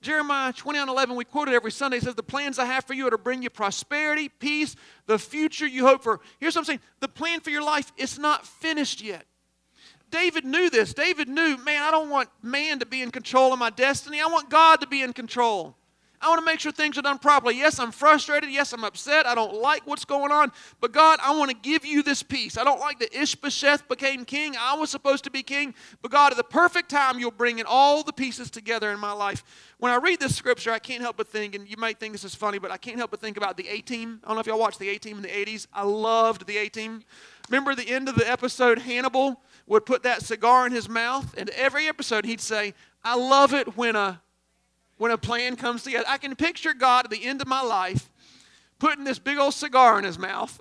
Jeremiah 0.00 0.52
29 0.52 0.88
11, 0.88 1.16
we 1.16 1.24
quote 1.24 1.48
it 1.48 1.54
every 1.54 1.72
Sunday, 1.72 1.98
says, 1.98 2.14
The 2.14 2.22
plans 2.22 2.58
I 2.58 2.66
have 2.66 2.84
for 2.84 2.92
you 2.92 3.06
are 3.06 3.10
to 3.10 3.18
bring 3.18 3.42
you 3.42 3.48
prosperity, 3.48 4.28
peace, 4.28 4.76
the 5.06 5.18
future 5.18 5.66
you 5.66 5.86
hope 5.86 6.02
for. 6.02 6.20
Here's 6.38 6.54
what 6.54 6.60
I'm 6.60 6.66
saying 6.66 6.80
the 7.00 7.08
plan 7.08 7.40
for 7.40 7.50
your 7.50 7.62
life 7.62 7.90
is 7.96 8.18
not 8.18 8.46
finished 8.46 9.02
yet. 9.02 9.24
David 10.10 10.44
knew 10.44 10.70
this. 10.70 10.94
David 10.94 11.28
knew, 11.28 11.56
man, 11.56 11.82
I 11.82 11.90
don't 11.90 12.10
want 12.10 12.28
man 12.42 12.78
to 12.80 12.86
be 12.86 13.02
in 13.02 13.10
control 13.10 13.52
of 13.52 13.58
my 13.58 13.70
destiny. 13.70 14.20
I 14.20 14.26
want 14.26 14.50
God 14.50 14.80
to 14.82 14.86
be 14.86 15.02
in 15.02 15.12
control. 15.12 15.74
I 16.24 16.28
want 16.28 16.40
to 16.40 16.44
make 16.46 16.58
sure 16.58 16.72
things 16.72 16.96
are 16.96 17.02
done 17.02 17.18
properly. 17.18 17.58
Yes, 17.58 17.78
I'm 17.78 17.92
frustrated. 17.92 18.50
Yes, 18.50 18.72
I'm 18.72 18.82
upset. 18.82 19.26
I 19.26 19.34
don't 19.34 19.60
like 19.60 19.86
what's 19.86 20.06
going 20.06 20.32
on. 20.32 20.52
But 20.80 20.92
God, 20.92 21.18
I 21.22 21.36
want 21.36 21.50
to 21.50 21.56
give 21.56 21.84
you 21.84 22.02
this 22.02 22.22
peace. 22.22 22.56
I 22.56 22.64
don't 22.64 22.80
like 22.80 22.98
that 23.00 23.14
Ishbosheth 23.14 23.86
became 23.88 24.24
king. 24.24 24.56
I 24.58 24.74
was 24.74 24.88
supposed 24.88 25.24
to 25.24 25.30
be 25.30 25.42
king. 25.42 25.74
But 26.00 26.12
God, 26.12 26.32
at 26.32 26.38
the 26.38 26.44
perfect 26.44 26.88
time, 26.88 27.18
you'll 27.18 27.30
bring 27.30 27.58
in 27.58 27.66
all 27.68 28.02
the 28.02 28.12
pieces 28.12 28.50
together 28.50 28.90
in 28.90 28.98
my 28.98 29.12
life. 29.12 29.44
When 29.76 29.92
I 29.92 29.96
read 29.96 30.18
this 30.18 30.34
scripture, 30.34 30.72
I 30.72 30.78
can't 30.78 31.02
help 31.02 31.18
but 31.18 31.28
think, 31.28 31.54
and 31.54 31.68
you 31.68 31.76
might 31.76 32.00
think 32.00 32.12
this 32.12 32.24
is 32.24 32.34
funny, 32.34 32.58
but 32.58 32.70
I 32.70 32.78
can't 32.78 32.96
help 32.96 33.10
but 33.10 33.20
think 33.20 33.36
about 33.36 33.58
the 33.58 33.68
A 33.68 33.82
Team. 33.82 34.20
I 34.24 34.28
don't 34.28 34.36
know 34.36 34.40
if 34.40 34.46
y'all 34.46 34.58
watched 34.58 34.78
the 34.78 34.88
A 34.88 34.98
Team 34.98 35.18
in 35.18 35.22
the 35.22 35.28
80s. 35.28 35.66
I 35.74 35.82
loved 35.82 36.46
the 36.46 36.56
A 36.56 36.70
Team. 36.70 37.02
Remember 37.50 37.74
the 37.74 37.86
end 37.86 38.08
of 38.08 38.14
the 38.14 38.26
episode, 38.30 38.78
Hannibal 38.78 39.42
would 39.66 39.84
put 39.84 40.04
that 40.04 40.22
cigar 40.22 40.64
in 40.64 40.72
his 40.72 40.88
mouth, 40.88 41.34
and 41.36 41.50
every 41.50 41.86
episode 41.86 42.24
he'd 42.24 42.40
say, 42.40 42.72
I 43.02 43.14
love 43.14 43.52
it 43.52 43.76
when 43.76 43.94
a 43.94 44.22
when 44.96 45.10
a 45.10 45.18
plan 45.18 45.56
comes 45.56 45.82
together. 45.82 46.04
I 46.08 46.18
can 46.18 46.36
picture 46.36 46.74
God 46.74 47.06
at 47.06 47.10
the 47.10 47.24
end 47.24 47.40
of 47.40 47.48
my 47.48 47.62
life 47.62 48.10
putting 48.78 49.04
this 49.04 49.18
big 49.18 49.38
old 49.38 49.54
cigar 49.54 49.98
in 49.98 50.04
his 50.04 50.18
mouth, 50.18 50.60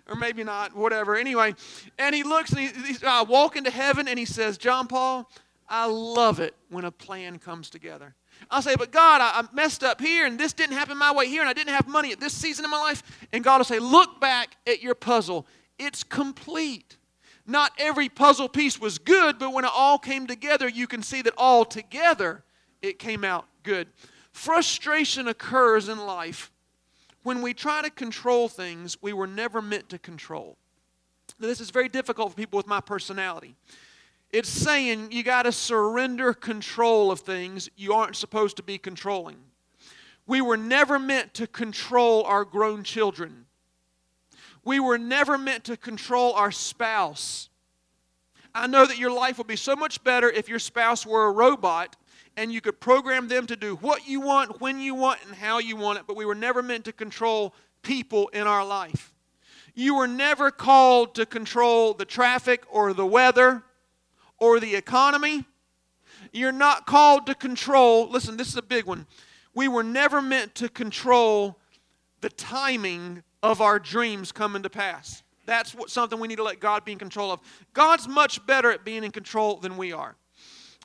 or 0.08 0.16
maybe 0.16 0.42
not, 0.42 0.74
whatever. 0.74 1.16
Anyway, 1.16 1.54
and 1.98 2.14
he 2.14 2.22
looks 2.22 2.50
and 2.50 2.60
he, 2.60 2.66
he's 2.84 3.02
uh, 3.02 3.24
walking 3.28 3.64
to 3.64 3.70
heaven 3.70 4.08
and 4.08 4.18
he 4.18 4.24
says, 4.24 4.58
John 4.58 4.88
Paul, 4.88 5.30
I 5.68 5.86
love 5.86 6.40
it 6.40 6.54
when 6.68 6.84
a 6.84 6.90
plan 6.90 7.38
comes 7.38 7.70
together. 7.70 8.14
I'll 8.50 8.62
say, 8.62 8.76
but 8.76 8.92
God, 8.92 9.20
I, 9.20 9.40
I 9.40 9.44
messed 9.54 9.82
up 9.82 10.00
here 10.00 10.26
and 10.26 10.38
this 10.38 10.52
didn't 10.52 10.76
happen 10.76 10.98
my 10.98 11.12
way 11.12 11.28
here 11.28 11.40
and 11.40 11.48
I 11.48 11.52
didn't 11.52 11.74
have 11.74 11.88
money 11.88 12.12
at 12.12 12.20
this 12.20 12.32
season 12.32 12.64
of 12.64 12.70
my 12.70 12.78
life. 12.78 13.02
And 13.32 13.42
God 13.42 13.58
will 13.58 13.64
say, 13.64 13.78
look 13.78 14.20
back 14.20 14.56
at 14.66 14.82
your 14.82 14.94
puzzle. 14.94 15.46
It's 15.78 16.02
complete. 16.02 16.96
Not 17.46 17.72
every 17.78 18.08
puzzle 18.08 18.48
piece 18.48 18.80
was 18.80 18.98
good, 18.98 19.38
but 19.38 19.52
when 19.52 19.64
it 19.64 19.70
all 19.72 19.98
came 19.98 20.26
together, 20.26 20.68
you 20.68 20.86
can 20.86 21.02
see 21.02 21.22
that 21.22 21.34
all 21.36 21.64
together 21.64 22.42
it 22.86 22.98
came 22.98 23.24
out 23.24 23.46
good. 23.62 23.88
Frustration 24.32 25.28
occurs 25.28 25.88
in 25.88 25.98
life 25.98 26.50
when 27.22 27.42
we 27.42 27.52
try 27.52 27.82
to 27.82 27.90
control 27.90 28.48
things 28.48 28.96
we 29.02 29.12
were 29.12 29.26
never 29.26 29.60
meant 29.60 29.88
to 29.88 29.98
control. 29.98 30.56
Now, 31.38 31.48
this 31.48 31.60
is 31.60 31.70
very 31.70 31.88
difficult 31.88 32.30
for 32.30 32.36
people 32.36 32.56
with 32.56 32.66
my 32.66 32.80
personality. 32.80 33.56
It's 34.30 34.48
saying 34.48 35.12
you 35.12 35.22
got 35.22 35.42
to 35.42 35.52
surrender 35.52 36.32
control 36.32 37.10
of 37.10 37.20
things 37.20 37.68
you 37.76 37.92
aren't 37.92 38.16
supposed 38.16 38.56
to 38.58 38.62
be 38.62 38.78
controlling. 38.78 39.36
We 40.26 40.40
were 40.40 40.56
never 40.56 40.98
meant 40.98 41.34
to 41.34 41.46
control 41.46 42.24
our 42.24 42.44
grown 42.44 42.82
children. 42.82 43.46
We 44.64 44.80
were 44.80 44.98
never 44.98 45.38
meant 45.38 45.64
to 45.64 45.76
control 45.76 46.32
our 46.34 46.50
spouse. 46.50 47.48
I 48.54 48.66
know 48.66 48.86
that 48.86 48.98
your 48.98 49.12
life 49.12 49.38
would 49.38 49.46
be 49.46 49.56
so 49.56 49.76
much 49.76 50.02
better 50.02 50.28
if 50.30 50.48
your 50.48 50.58
spouse 50.58 51.06
were 51.06 51.26
a 51.26 51.30
robot 51.30 51.96
and 52.36 52.52
you 52.52 52.60
could 52.60 52.80
program 52.80 53.28
them 53.28 53.46
to 53.46 53.56
do 53.56 53.76
what 53.76 54.06
you 54.06 54.20
want, 54.20 54.60
when 54.60 54.78
you 54.78 54.94
want, 54.94 55.20
and 55.26 55.34
how 55.34 55.58
you 55.58 55.76
want 55.76 55.98
it, 55.98 56.04
but 56.06 56.16
we 56.16 56.24
were 56.24 56.34
never 56.34 56.62
meant 56.62 56.84
to 56.84 56.92
control 56.92 57.54
people 57.82 58.28
in 58.28 58.46
our 58.46 58.64
life. 58.64 59.14
You 59.74 59.96
were 59.96 60.08
never 60.08 60.50
called 60.50 61.14
to 61.16 61.26
control 61.26 61.94
the 61.94 62.04
traffic 62.04 62.64
or 62.70 62.92
the 62.92 63.06
weather 63.06 63.62
or 64.38 64.60
the 64.60 64.74
economy. 64.74 65.44
You're 66.32 66.52
not 66.52 66.86
called 66.86 67.26
to 67.26 67.34
control, 67.34 68.08
listen, 68.08 68.36
this 68.36 68.48
is 68.48 68.56
a 68.56 68.62
big 68.62 68.84
one. 68.84 69.06
We 69.54 69.68
were 69.68 69.82
never 69.82 70.20
meant 70.20 70.54
to 70.56 70.68
control 70.68 71.58
the 72.20 72.28
timing 72.30 73.22
of 73.42 73.60
our 73.60 73.78
dreams 73.78 74.32
coming 74.32 74.62
to 74.62 74.70
pass. 74.70 75.22
That's 75.46 75.74
what, 75.74 75.90
something 75.90 76.18
we 76.18 76.28
need 76.28 76.36
to 76.36 76.42
let 76.42 76.60
God 76.60 76.84
be 76.84 76.92
in 76.92 76.98
control 76.98 77.30
of. 77.30 77.40
God's 77.72 78.08
much 78.08 78.44
better 78.46 78.70
at 78.70 78.84
being 78.84 79.04
in 79.04 79.12
control 79.12 79.56
than 79.56 79.76
we 79.76 79.92
are. 79.92 80.16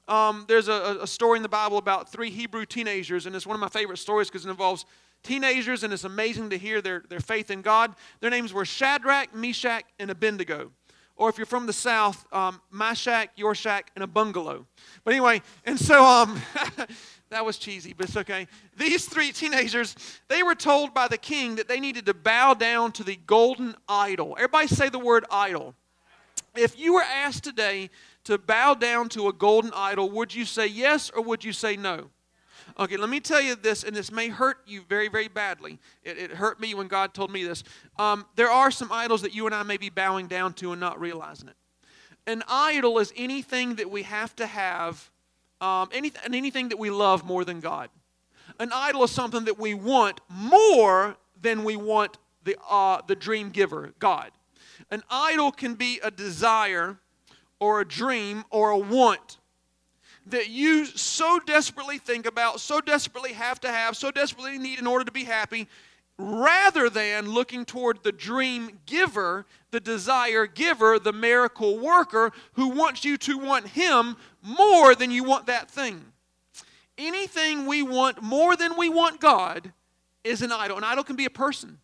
Um, 0.07 0.45
there's 0.47 0.67
a, 0.67 0.97
a, 1.01 1.07
story 1.07 1.37
in 1.37 1.43
the 1.43 1.49
Bible 1.49 1.77
about 1.77 2.11
three 2.11 2.29
Hebrew 2.31 2.65
teenagers, 2.65 3.25
and 3.25 3.35
it's 3.35 3.45
one 3.45 3.55
of 3.55 3.61
my 3.61 3.69
favorite 3.69 3.97
stories 3.97 4.27
because 4.27 4.45
it 4.45 4.49
involves 4.49 4.85
teenagers, 5.23 5.83
and 5.83 5.93
it's 5.93 6.03
amazing 6.03 6.49
to 6.49 6.57
hear 6.57 6.81
their, 6.81 7.03
their 7.07 7.19
faith 7.19 7.51
in 7.51 7.61
God. 7.61 7.93
Their 8.19 8.29
names 8.29 8.51
were 8.51 8.65
Shadrach, 8.65 9.33
Meshach, 9.35 9.83
and 9.99 10.09
Abednego. 10.09 10.71
Or 11.15 11.29
if 11.29 11.37
you're 11.37 11.45
from 11.45 11.67
the 11.67 11.73
South, 11.73 12.25
um, 12.33 12.59
my 12.71 12.93
shack, 12.93 13.31
your 13.35 13.53
shack, 13.53 13.91
and 13.95 14.03
a 14.03 14.07
bungalow. 14.07 14.65
But 15.03 15.13
anyway, 15.13 15.43
and 15.65 15.79
so 15.79 16.03
um, 16.03 16.41
that 17.29 17.45
was 17.45 17.59
cheesy, 17.59 17.93
but 17.93 18.07
it's 18.07 18.17
okay. 18.17 18.47
These 18.75 19.05
three 19.05 19.31
teenagers, 19.31 19.95
they 20.29 20.41
were 20.41 20.55
told 20.55 20.95
by 20.95 21.07
the 21.07 21.19
king 21.19 21.57
that 21.57 21.67
they 21.67 21.79
needed 21.79 22.07
to 22.07 22.15
bow 22.15 22.55
down 22.55 22.91
to 22.93 23.03
the 23.03 23.17
golden 23.27 23.75
idol. 23.87 24.33
Everybody 24.35 24.67
say 24.67 24.89
the 24.89 24.97
word 24.97 25.25
idol. 25.29 25.75
If 26.55 26.79
you 26.79 26.95
were 26.95 27.03
asked 27.03 27.43
today 27.43 27.91
to 28.25 28.37
bow 28.37 28.73
down 28.73 29.09
to 29.09 29.27
a 29.27 29.33
golden 29.33 29.71
idol, 29.75 30.09
would 30.11 30.33
you 30.33 30.45
say 30.45 30.67
yes 30.67 31.09
or 31.09 31.23
would 31.23 31.43
you 31.43 31.53
say 31.53 31.75
no? 31.75 32.09
Okay, 32.79 32.97
let 32.97 33.09
me 33.09 33.19
tell 33.19 33.41
you 33.41 33.55
this, 33.55 33.83
and 33.83 33.95
this 33.95 34.11
may 34.11 34.29
hurt 34.29 34.59
you 34.65 34.83
very, 34.87 35.09
very 35.09 35.27
badly. 35.27 35.79
It, 36.03 36.17
it 36.17 36.31
hurt 36.31 36.59
me 36.59 36.73
when 36.73 36.87
God 36.87 37.13
told 37.13 37.31
me 37.31 37.43
this. 37.43 37.63
Um, 37.99 38.25
there 38.35 38.49
are 38.49 38.71
some 38.71 38.91
idols 38.91 39.21
that 39.23 39.33
you 39.33 39.45
and 39.45 39.53
I 39.53 39.63
may 39.63 39.77
be 39.77 39.89
bowing 39.89 40.27
down 40.27 40.53
to 40.53 40.71
and 40.71 40.79
not 40.79 40.99
realizing 40.99 41.49
it. 41.49 41.55
An 42.27 42.43
idol 42.47 42.99
is 42.99 43.11
anything 43.17 43.75
that 43.75 43.89
we 43.89 44.03
have 44.03 44.35
to 44.37 44.45
have, 44.45 45.09
um, 45.59 45.89
anything, 45.91 46.21
anything 46.33 46.69
that 46.69 46.77
we 46.77 46.89
love 46.89 47.25
more 47.25 47.43
than 47.43 47.59
God. 47.59 47.89
An 48.59 48.71
idol 48.73 49.03
is 49.03 49.11
something 49.11 49.45
that 49.45 49.59
we 49.59 49.73
want 49.73 50.21
more 50.29 51.17
than 51.41 51.63
we 51.63 51.75
want 51.75 52.17
the, 52.43 52.55
uh, 52.69 53.01
the 53.07 53.15
dream 53.15 53.49
giver, 53.49 53.93
God. 53.99 54.31
An 54.91 55.03
idol 55.09 55.51
can 55.51 55.75
be 55.75 55.99
a 56.03 56.11
desire 56.11 56.99
or 57.61 57.79
a 57.79 57.87
dream 57.87 58.43
or 58.49 58.71
a 58.71 58.77
want 58.77 59.37
that 60.25 60.49
you 60.49 60.85
so 60.85 61.39
desperately 61.45 61.97
think 61.97 62.25
about, 62.25 62.59
so 62.59 62.81
desperately 62.81 63.33
have 63.33 63.61
to 63.61 63.69
have, 63.69 63.95
so 63.95 64.11
desperately 64.11 64.57
need 64.57 64.79
in 64.79 64.87
order 64.87 65.05
to 65.05 65.11
be 65.11 65.23
happy, 65.23 65.67
rather 66.17 66.89
than 66.89 67.29
looking 67.29 67.63
toward 67.63 68.03
the 68.03 68.11
dream 68.11 68.79
giver, 68.85 69.45
the 69.71 69.79
desire 69.79 70.45
giver, 70.45 70.99
the 70.99 71.13
miracle 71.13 71.79
worker 71.79 72.31
who 72.53 72.69
wants 72.69 73.05
you 73.05 73.17
to 73.17 73.37
want 73.37 73.67
him 73.67 74.15
more 74.41 74.93
than 74.93 75.11
you 75.11 75.23
want 75.23 75.45
that 75.45 75.69
thing. 75.69 76.03
Anything 76.97 77.65
we 77.65 77.81
want 77.81 78.21
more 78.21 78.55
than 78.55 78.77
we 78.77 78.89
want 78.89 79.19
God 79.19 79.71
is 80.23 80.41
an 80.41 80.51
idol. 80.51 80.77
An 80.77 80.83
idol 80.83 81.03
can 81.03 81.15
be 81.15 81.25
a 81.25 81.31
person, 81.31 81.79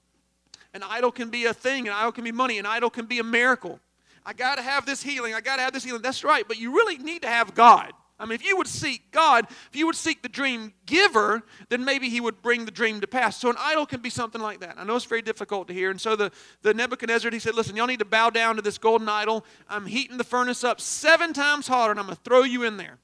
an 0.73 0.83
idol 0.83 1.11
can 1.11 1.29
be 1.29 1.45
a 1.45 1.53
thing, 1.53 1.87
an 1.87 1.93
idol 1.93 2.11
can 2.11 2.23
be 2.23 2.31
money, 2.31 2.57
an 2.57 2.65
idol 2.65 2.89
can 2.89 3.05
be 3.05 3.19
a 3.19 3.23
miracle. 3.23 3.79
I 4.27 4.33
got 4.33 4.55
to 4.55 4.61
have 4.61 4.85
this 4.85 5.01
healing. 5.01 5.33
I 5.33 5.39
got 5.39 5.55
to 5.55 5.61
have 5.61 5.71
this 5.71 5.85
healing. 5.85 6.01
That's 6.01 6.21
right, 6.21 6.45
but 6.45 6.59
you 6.59 6.73
really 6.73 6.97
need 6.97 7.21
to 7.21 7.29
have 7.29 7.55
God. 7.55 7.93
I 8.19 8.25
mean, 8.25 8.35
if 8.35 8.45
you 8.45 8.57
would 8.57 8.67
seek 8.67 9.09
God, 9.11 9.45
if 9.49 9.69
you 9.71 9.85
would 9.85 9.95
seek 9.95 10.21
the 10.21 10.27
dream 10.27 10.73
giver, 10.85 11.43
then 11.69 11.85
maybe 11.85 12.09
he 12.09 12.19
would 12.19 12.41
bring 12.41 12.65
the 12.65 12.71
dream 12.71 12.99
to 12.99 13.07
pass. 13.07 13.37
So 13.37 13.49
an 13.49 13.55
idol 13.57 13.85
can 13.85 14.01
be 14.01 14.09
something 14.09 14.41
like 14.41 14.59
that. 14.59 14.75
I 14.77 14.83
know 14.83 14.97
it's 14.97 15.05
very 15.05 15.21
difficult 15.21 15.69
to 15.69 15.73
hear. 15.73 15.91
And 15.91 16.01
so 16.01 16.17
the, 16.17 16.31
the 16.61 16.73
Nebuchadnezzar, 16.73 17.31
he 17.31 17.39
said, 17.39 17.55
listen, 17.55 17.77
y'all 17.77 17.87
need 17.87 17.99
to 17.99 18.05
bow 18.05 18.29
down 18.29 18.57
to 18.57 18.61
this 18.61 18.77
golden 18.77 19.07
idol. 19.07 19.45
I'm 19.69 19.85
heating 19.85 20.17
the 20.17 20.25
furnace 20.25 20.65
up 20.65 20.81
seven 20.81 21.31
times 21.31 21.67
hotter, 21.67 21.91
and 21.91 21.99
I'm 21.99 22.07
going 22.07 22.17
to 22.17 22.23
throw 22.23 22.41
you 22.41 22.63
in 22.63 22.75
there. 22.75 22.97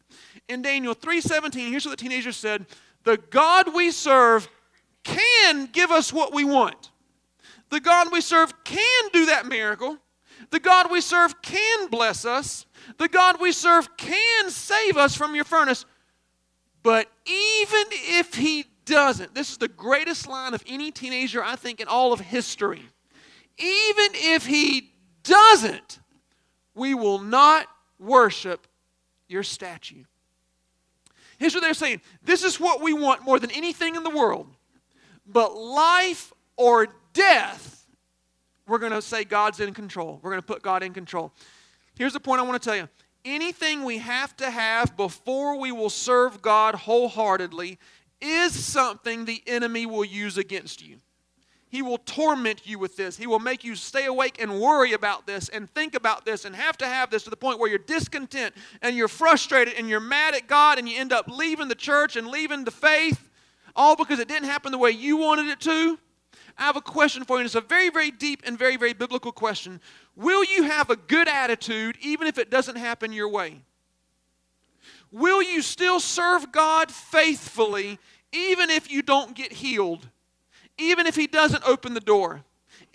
In 0.50 0.62
Daniel 0.62 0.94
3.17, 0.94 1.70
here's 1.70 1.86
what 1.86 1.92
the 1.92 2.04
teenager 2.04 2.34
said, 2.34 2.66
the 3.06 3.16
God 3.16 3.74
we 3.74 3.92
serve 3.92 4.50
can 5.06 5.68
give 5.68 5.90
us 5.90 6.12
what 6.12 6.34
we 6.34 6.44
want. 6.44 6.90
The 7.70 7.80
God 7.80 8.12
we 8.12 8.20
serve 8.20 8.64
can 8.66 9.10
do 9.14 9.28
that 9.28 9.46
miracle. 9.46 10.00
The 10.54 10.60
God 10.60 10.92
we 10.92 11.02
serve 11.02 11.42
can 11.42 11.88
bless 11.88 12.26
us. 12.26 12.68
The 13.00 13.08
God 13.08 13.42
we 13.42 13.52
serve 13.52 13.98
can 13.98 14.52
save 14.52 14.98
us 14.98 15.16
from 15.16 15.34
your 15.34 15.46
furnace. 15.46 15.84
But 16.84 17.08
even 17.26 17.86
if 17.90 18.36
He 18.36 18.66
doesn't, 18.86 19.34
this 19.34 19.50
is 19.50 19.58
the 19.58 19.68
greatest 19.68 20.28
line 20.28 20.54
of 20.54 20.64
any 20.68 20.92
teenager, 20.92 21.44
I 21.44 21.56
think, 21.56 21.80
in 21.80 21.88
all 21.88 22.14
of 22.14 22.20
history. 22.20 22.84
Even 23.58 24.10
if 24.14 24.46
He 24.46 24.92
doesn't, 25.24 25.98
we 26.76 26.94
will 26.94 27.18
not 27.18 27.66
worship 27.98 28.68
your 29.28 29.42
statue. 29.42 30.04
Here's 31.40 31.56
what 31.56 31.62
they're 31.62 31.74
saying 31.74 32.02
this 32.22 32.44
is 32.44 32.60
what 32.60 32.80
we 32.80 32.94
want 32.94 33.24
more 33.24 33.40
than 33.40 33.50
anything 33.50 33.96
in 33.96 34.04
the 34.04 34.12
world. 34.12 34.46
But 35.26 35.56
life 35.56 36.32
or 36.58 36.90
death 37.14 37.83
we're 38.68 38.80
going 38.80 38.92
to 38.92 39.02
say 39.02 39.24
God's 39.24 39.60
in 39.60 39.74
control. 39.74 40.20
We're 40.22 40.32
going 40.32 40.42
to 40.42 40.48
put 40.48 40.62
God 40.62 40.84
in 40.84 40.94
control. 40.94 41.34
Here's 41.96 42.14
the 42.14 42.20
point 42.20 42.40
I 42.40 42.44
want 42.44 42.62
to 42.62 42.70
tell 42.70 42.78
you 42.78 42.90
anything 43.26 43.84
we 43.84 44.00
have 44.00 44.36
to 44.38 44.50
have 44.50 44.98
before 44.98 45.58
we 45.58 45.72
will 45.72 45.90
serve 45.90 46.42
God 46.42 46.76
wholeheartedly 46.76 47.78
is 48.20 48.54
something 48.54 49.26
the 49.26 49.42
enemy 49.48 49.86
will 49.86 50.06
use 50.06 50.38
against 50.38 50.86
you. 50.86 50.98
He 51.70 51.82
will 51.82 51.98
torment 51.98 52.68
you 52.68 52.78
with 52.78 52.98
this. 52.98 53.18
He 53.18 53.26
will 53.26 53.40
make 53.40 53.64
you 53.64 53.76
stay 53.76 54.06
awake 54.06 54.40
and 54.40 54.60
worry 54.62 54.94
about 54.94 55.26
this 55.26 55.50
and 55.50 55.68
think 55.68 55.96
about 55.96 56.24
this 56.24 56.46
and 56.46 56.56
have 56.56 56.78
to 56.78 56.86
have 56.86 57.10
this 57.10 57.24
to 57.24 57.32
the 57.32 57.36
point 57.36 57.58
where 57.58 57.68
you're 57.68 57.80
discontent 57.80 58.54
and 58.84 58.96
you're 58.96 59.08
frustrated 59.08 59.74
and 59.74 59.90
you're 59.90 60.00
mad 60.00 60.36
at 60.36 60.48
God 60.48 60.78
and 60.78 60.88
you 60.88 61.00
end 61.00 61.12
up 61.12 61.28
leaving 61.28 61.70
the 61.70 61.76
church 61.76 62.16
and 62.16 62.28
leaving 62.28 62.64
the 62.64 62.72
faith 62.72 63.28
all 63.76 63.96
because 63.96 64.20
it 64.20 64.28
didn't 64.28 64.48
happen 64.48 64.72
the 64.72 64.78
way 64.78 64.92
you 64.92 65.18
wanted 65.18 65.48
it 65.48 65.60
to. 65.62 65.98
I 66.58 66.64
have 66.64 66.76
a 66.76 66.82
question 66.82 67.24
for 67.24 67.36
you, 67.36 67.40
and 67.40 67.46
it's 67.46 67.56
a 67.56 67.62
very, 67.62 67.90
very 67.90 68.12
deep 68.12 68.44
and 68.46 68.58
very, 68.58 68.78
very 68.78 68.94
biblical 68.94 69.32
question. 69.32 69.82
Will 70.16 70.44
you 70.44 70.64
have 70.64 70.90
a 70.90 70.96
good 70.96 71.28
attitude 71.28 71.98
even 72.02 72.28
if 72.28 72.38
it 72.38 72.50
doesn't 72.50 72.76
happen 72.76 73.12
your 73.12 73.30
way? 73.30 73.62
Will 75.12 75.42
you 75.42 75.62
still 75.62 76.00
serve 76.00 76.52
God 76.52 76.92
faithfully 76.92 78.00
even 78.32 78.70
if 78.72 78.92
you 78.92 79.02
don't 79.02 79.36
get 79.36 79.54
healed, 79.54 80.08
even 80.78 81.06
if 81.06 81.16
He 81.16 81.28
doesn't 81.28 81.64
open 81.68 81.94
the 81.94 82.00
door, 82.00 82.44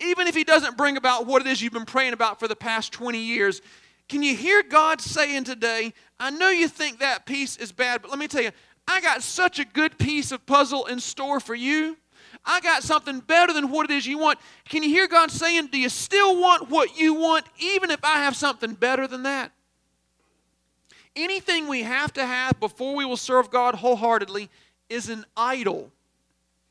even 0.01 0.27
if 0.27 0.35
He 0.35 0.43
doesn't 0.43 0.77
bring 0.77 0.97
about 0.97 1.25
what 1.25 1.41
it 1.41 1.47
is 1.47 1.61
you've 1.61 1.73
been 1.73 1.85
praying 1.85 2.13
about 2.13 2.39
for 2.39 2.47
the 2.47 2.55
past 2.55 2.91
20 2.91 3.17
years, 3.17 3.61
can 4.09 4.23
you 4.23 4.35
hear 4.35 4.63
God 4.63 4.99
saying 4.99 5.45
today, 5.45 5.93
I 6.19 6.31
know 6.31 6.49
you 6.49 6.67
think 6.67 6.99
that 6.99 7.25
piece 7.25 7.55
is 7.57 7.71
bad, 7.71 8.01
but 8.01 8.09
let 8.09 8.19
me 8.19 8.27
tell 8.27 8.41
you, 8.41 8.51
I 8.87 9.01
got 9.01 9.21
such 9.21 9.59
a 9.59 9.65
good 9.65 9.97
piece 9.97 10.31
of 10.31 10.45
puzzle 10.45 10.87
in 10.87 10.99
store 10.99 11.39
for 11.39 11.53
you. 11.53 11.95
I 12.45 12.61
got 12.61 12.83
something 12.83 13.19
better 13.19 13.53
than 13.53 13.69
what 13.69 13.89
it 13.89 13.93
is 13.93 14.07
you 14.07 14.17
want. 14.17 14.39
Can 14.67 14.83
you 14.83 14.89
hear 14.89 15.07
God 15.07 15.31
saying, 15.31 15.67
Do 15.67 15.79
you 15.79 15.89
still 15.89 16.39
want 16.39 16.69
what 16.69 16.99
you 16.99 17.13
want, 17.13 17.45
even 17.59 17.91
if 17.91 18.03
I 18.03 18.19
have 18.23 18.35
something 18.35 18.73
better 18.73 19.07
than 19.07 19.23
that? 19.23 19.51
Anything 21.15 21.67
we 21.67 21.83
have 21.83 22.13
to 22.13 22.25
have 22.25 22.59
before 22.59 22.95
we 22.95 23.05
will 23.05 23.17
serve 23.17 23.49
God 23.49 23.75
wholeheartedly 23.75 24.49
is 24.89 25.09
an 25.09 25.25
idol. 25.35 25.91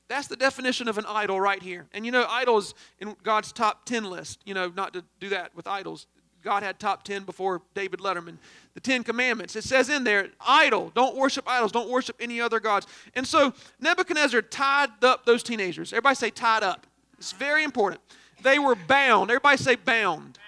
That's 0.09 0.27
the 0.27 0.37
definition 0.37 0.89
of 0.89 0.97
an 0.97 1.05
idol 1.07 1.41
right 1.41 1.63
here. 1.63 1.87
And 1.93 2.07
you 2.07 2.13
know, 2.13 2.27
idols 2.29 2.75
in 2.99 3.15
God's 3.23 3.53
top 3.53 3.85
10 3.85 4.05
list, 4.05 4.41
you 4.47 4.55
know, 4.55 4.73
not 4.75 4.95
to 4.95 5.05
do 5.21 5.29
that 5.31 5.55
with 5.55 5.67
idols. 5.67 6.07
God 6.43 6.63
had 6.63 6.79
top 6.79 7.03
10 7.03 7.25
before 7.25 7.63
David 7.75 8.01
Letterman. 8.01 8.39
The 8.79 8.91
Ten 8.93 9.03
Commandments. 9.03 9.57
It 9.57 9.65
says 9.65 9.89
in 9.89 10.05
there, 10.05 10.29
idol, 10.41 10.93
don't 10.95 11.17
worship 11.17 11.49
idols, 11.49 11.73
don't 11.73 11.91
worship 11.91 12.15
any 12.21 12.41
other 12.41 12.61
gods. 12.61 12.87
And 13.17 13.27
so 13.27 13.53
Nebuchadnezzar 13.81 14.41
tied 14.41 15.03
up 15.03 15.27
those 15.27 15.43
teenagers. 15.43 15.93
Everybody 15.93 16.15
say 16.15 16.31
tied 16.31 16.63
up. 16.63 16.87
It's 17.19 17.33
very 17.33 17.65
important. 17.65 18.01
They 18.45 18.61
were 18.61 18.77
bound. 18.77 19.31
Everybody 19.31 19.57
say 19.57 19.75
bound. 19.75 20.39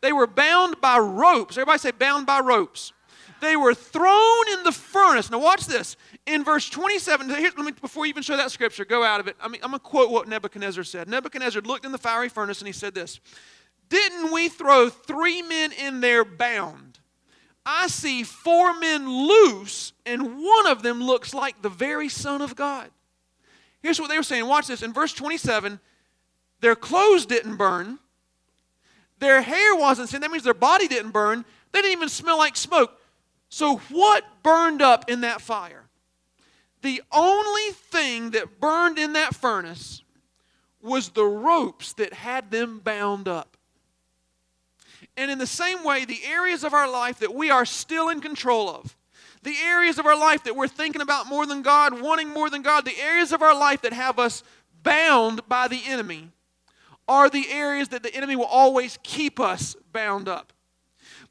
They 0.00 0.12
were 0.12 0.26
bound 0.26 0.80
by 0.80 0.98
ropes. 0.98 1.56
Everybody 1.56 1.78
say 1.78 1.92
bound 1.92 2.26
by 2.26 2.40
ropes. 2.40 2.92
They 3.40 3.54
were 3.54 3.72
thrown 3.72 4.48
in 4.54 4.64
the 4.64 4.72
furnace. 4.72 5.30
Now, 5.30 5.38
watch 5.38 5.66
this. 5.66 5.96
In 6.26 6.42
verse 6.42 6.68
27, 6.68 7.28
here, 7.28 7.52
let 7.56 7.66
me, 7.66 7.70
before 7.70 8.04
you 8.04 8.10
even 8.10 8.24
show 8.24 8.36
that 8.36 8.50
scripture, 8.50 8.84
go 8.84 9.04
out 9.04 9.20
of 9.20 9.28
it. 9.28 9.36
I 9.40 9.46
mean, 9.46 9.60
I'm 9.62 9.70
going 9.70 9.78
to 9.78 9.86
quote 9.86 10.10
what 10.10 10.26
Nebuchadnezzar 10.26 10.82
said. 10.82 11.08
Nebuchadnezzar 11.08 11.62
looked 11.62 11.84
in 11.84 11.92
the 11.92 11.98
fiery 11.98 12.30
furnace 12.30 12.58
and 12.58 12.66
he 12.66 12.72
said 12.72 12.96
this 12.96 13.20
Didn't 13.88 14.32
we 14.32 14.48
throw 14.48 14.88
three 14.88 15.40
men 15.42 15.70
in 15.70 16.00
there 16.00 16.24
bound? 16.24 16.95
I 17.66 17.88
see 17.88 18.22
four 18.22 18.78
men 18.78 19.10
loose, 19.10 19.92
and 20.06 20.40
one 20.40 20.68
of 20.68 20.82
them 20.82 21.02
looks 21.02 21.34
like 21.34 21.60
the 21.60 21.68
very 21.68 22.08
Son 22.08 22.40
of 22.40 22.54
God. 22.54 22.90
Here's 23.82 24.00
what 24.00 24.08
they 24.08 24.16
were 24.16 24.22
saying. 24.22 24.46
Watch 24.46 24.68
this. 24.68 24.82
In 24.82 24.92
verse 24.92 25.12
27, 25.12 25.80
their 26.60 26.76
clothes 26.76 27.26
didn't 27.26 27.56
burn, 27.56 27.98
their 29.18 29.42
hair 29.42 29.74
wasn't 29.74 30.08
sin. 30.08 30.20
That 30.20 30.30
means 30.30 30.44
their 30.44 30.54
body 30.54 30.88
didn't 30.88 31.10
burn. 31.10 31.44
They 31.72 31.80
didn't 31.80 31.92
even 31.92 32.08
smell 32.08 32.38
like 32.38 32.56
smoke. 32.56 33.00
So, 33.48 33.76
what 33.90 34.24
burned 34.42 34.82
up 34.82 35.10
in 35.10 35.22
that 35.22 35.40
fire? 35.40 35.84
The 36.82 37.02
only 37.12 37.70
thing 37.72 38.30
that 38.30 38.60
burned 38.60 38.98
in 38.98 39.14
that 39.14 39.34
furnace 39.34 40.02
was 40.82 41.08
the 41.08 41.24
ropes 41.24 41.94
that 41.94 42.12
had 42.12 42.50
them 42.50 42.80
bound 42.80 43.28
up. 43.28 43.55
And 45.16 45.30
in 45.30 45.38
the 45.38 45.46
same 45.46 45.82
way, 45.82 46.04
the 46.04 46.24
areas 46.24 46.62
of 46.62 46.74
our 46.74 46.90
life 46.90 47.20
that 47.20 47.34
we 47.34 47.50
are 47.50 47.64
still 47.64 48.08
in 48.08 48.20
control 48.20 48.68
of, 48.68 48.96
the 49.42 49.56
areas 49.64 49.98
of 49.98 50.06
our 50.06 50.18
life 50.18 50.44
that 50.44 50.56
we're 50.56 50.68
thinking 50.68 51.00
about 51.00 51.26
more 51.26 51.46
than 51.46 51.62
God, 51.62 52.00
wanting 52.00 52.28
more 52.28 52.50
than 52.50 52.62
God, 52.62 52.84
the 52.84 52.98
areas 52.98 53.32
of 53.32 53.42
our 53.42 53.54
life 53.58 53.82
that 53.82 53.92
have 53.92 54.18
us 54.18 54.42
bound 54.82 55.48
by 55.48 55.68
the 55.68 55.82
enemy, 55.86 56.30
are 57.08 57.30
the 57.30 57.48
areas 57.50 57.88
that 57.88 58.02
the 58.02 58.14
enemy 58.14 58.36
will 58.36 58.44
always 58.44 58.98
keep 59.02 59.38
us 59.38 59.76
bound 59.92 60.28
up. 60.28 60.52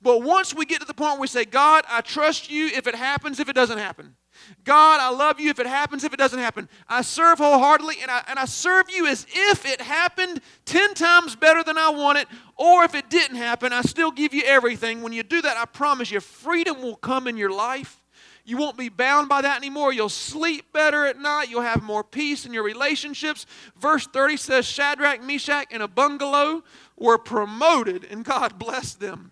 But 0.01 0.21
once 0.21 0.53
we 0.53 0.65
get 0.65 0.81
to 0.81 0.87
the 0.87 0.93
point 0.93 1.13
where 1.13 1.21
we 1.21 1.27
say, 1.27 1.45
God, 1.45 1.85
I 1.89 2.01
trust 2.01 2.49
you 2.49 2.67
if 2.67 2.87
it 2.87 2.95
happens, 2.95 3.39
if 3.39 3.49
it 3.49 3.53
doesn't 3.53 3.77
happen. 3.77 4.15
God, 4.63 4.99
I 4.99 5.09
love 5.09 5.39
you 5.39 5.49
if 5.49 5.59
it 5.59 5.65
happens, 5.65 6.03
if 6.03 6.13
it 6.13 6.17
doesn't 6.17 6.39
happen. 6.39 6.69
I 6.87 7.01
serve 7.01 7.37
wholeheartedly 7.37 7.95
and 8.01 8.11
I, 8.11 8.23
and 8.27 8.37
I 8.37 8.45
serve 8.45 8.89
you 8.89 9.07
as 9.07 9.25
if 9.33 9.65
it 9.65 9.81
happened 9.81 10.41
10 10.65 10.93
times 10.93 11.35
better 11.35 11.63
than 11.63 11.77
I 11.77 11.89
want 11.89 12.17
it, 12.17 12.27
or 12.57 12.83
if 12.83 12.95
it 12.95 13.09
didn't 13.09 13.37
happen, 13.37 13.73
I 13.73 13.81
still 13.81 14.11
give 14.11 14.33
you 14.33 14.43
everything. 14.45 15.01
When 15.01 15.13
you 15.13 15.23
do 15.23 15.41
that, 15.41 15.57
I 15.57 15.65
promise 15.65 16.11
you, 16.11 16.19
freedom 16.19 16.81
will 16.81 16.95
come 16.95 17.27
in 17.27 17.37
your 17.37 17.51
life. 17.51 18.01
You 18.47 18.57
won't 18.57 18.77
be 18.77 18.89
bound 18.89 19.27
by 19.27 19.41
that 19.41 19.57
anymore. 19.57 19.91
You'll 19.91 20.07
sleep 20.07 20.71
better 20.71 21.07
at 21.07 21.17
night. 21.17 21.49
You'll 21.49 21.61
have 21.61 21.81
more 21.81 22.03
peace 22.03 22.45
in 22.45 22.53
your 22.53 22.61
relationships. 22.61 23.47
Verse 23.75 24.05
30 24.05 24.37
says 24.37 24.65
Shadrach, 24.65 25.23
Meshach, 25.23 25.67
and 25.71 25.81
Abednego 25.81 26.63
were 26.95 27.17
promoted, 27.17 28.05
and 28.05 28.23
God 28.23 28.59
blessed 28.59 28.99
them. 28.99 29.31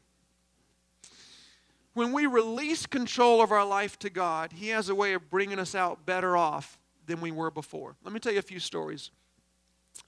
When 1.94 2.12
we 2.12 2.26
release 2.26 2.86
control 2.86 3.42
of 3.42 3.52
our 3.52 3.66
life 3.66 4.00
to 4.00 4.10
God, 4.10 4.52
He 4.54 4.70
has 4.70 4.90
a 4.90 4.96
way 4.96 5.14
of 5.14 5.30
bringing 5.30 5.60
us 5.60 5.76
out 5.76 6.06
better 6.06 6.36
off 6.36 6.80
than 7.06 7.22
we 7.22 7.32
were 7.32 7.52
before. 7.52 7.96
Let 8.04 8.14
me 8.14 8.20
tell 8.20 8.34
you 8.34 8.40
a 8.40 8.44
few 8.44 8.60
stories. 8.60 9.12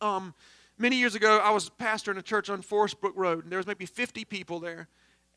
Um, 0.01 0.33
many 0.79 0.95
years 0.95 1.13
ago, 1.13 1.39
I 1.43 1.51
was 1.51 1.69
pastor 1.69 2.11
in 2.11 2.17
a 2.17 2.23
church 2.23 2.49
on 2.49 2.61
Forest 2.61 2.99
Brook 3.01 3.13
Road, 3.15 3.43
and 3.43 3.51
there 3.51 3.57
was 3.57 3.67
maybe 3.67 3.85
50 3.85 4.25
people 4.25 4.59
there. 4.59 4.87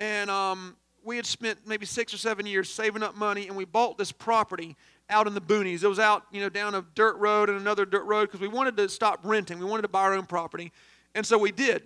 And 0.00 0.30
um, 0.30 0.76
we 1.04 1.16
had 1.16 1.26
spent 1.26 1.66
maybe 1.66 1.84
six 1.84 2.14
or 2.14 2.18
seven 2.18 2.46
years 2.46 2.70
saving 2.70 3.02
up 3.02 3.14
money, 3.14 3.48
and 3.48 3.56
we 3.56 3.66
bought 3.66 3.98
this 3.98 4.12
property 4.12 4.74
out 5.10 5.26
in 5.26 5.34
the 5.34 5.40
boonies. 5.40 5.82
It 5.82 5.88
was 5.88 5.98
out, 5.98 6.24
you 6.32 6.40
know, 6.40 6.48
down 6.48 6.74
a 6.74 6.84
dirt 6.94 7.16
road 7.16 7.50
and 7.50 7.58
another 7.60 7.84
dirt 7.84 8.04
road 8.04 8.26
because 8.26 8.40
we 8.40 8.48
wanted 8.48 8.76
to 8.78 8.88
stop 8.88 9.20
renting. 9.22 9.58
We 9.58 9.64
wanted 9.66 9.82
to 9.82 9.88
buy 9.88 10.02
our 10.02 10.14
own 10.14 10.26
property, 10.26 10.72
and 11.14 11.26
so 11.26 11.36
we 11.36 11.52
did. 11.52 11.82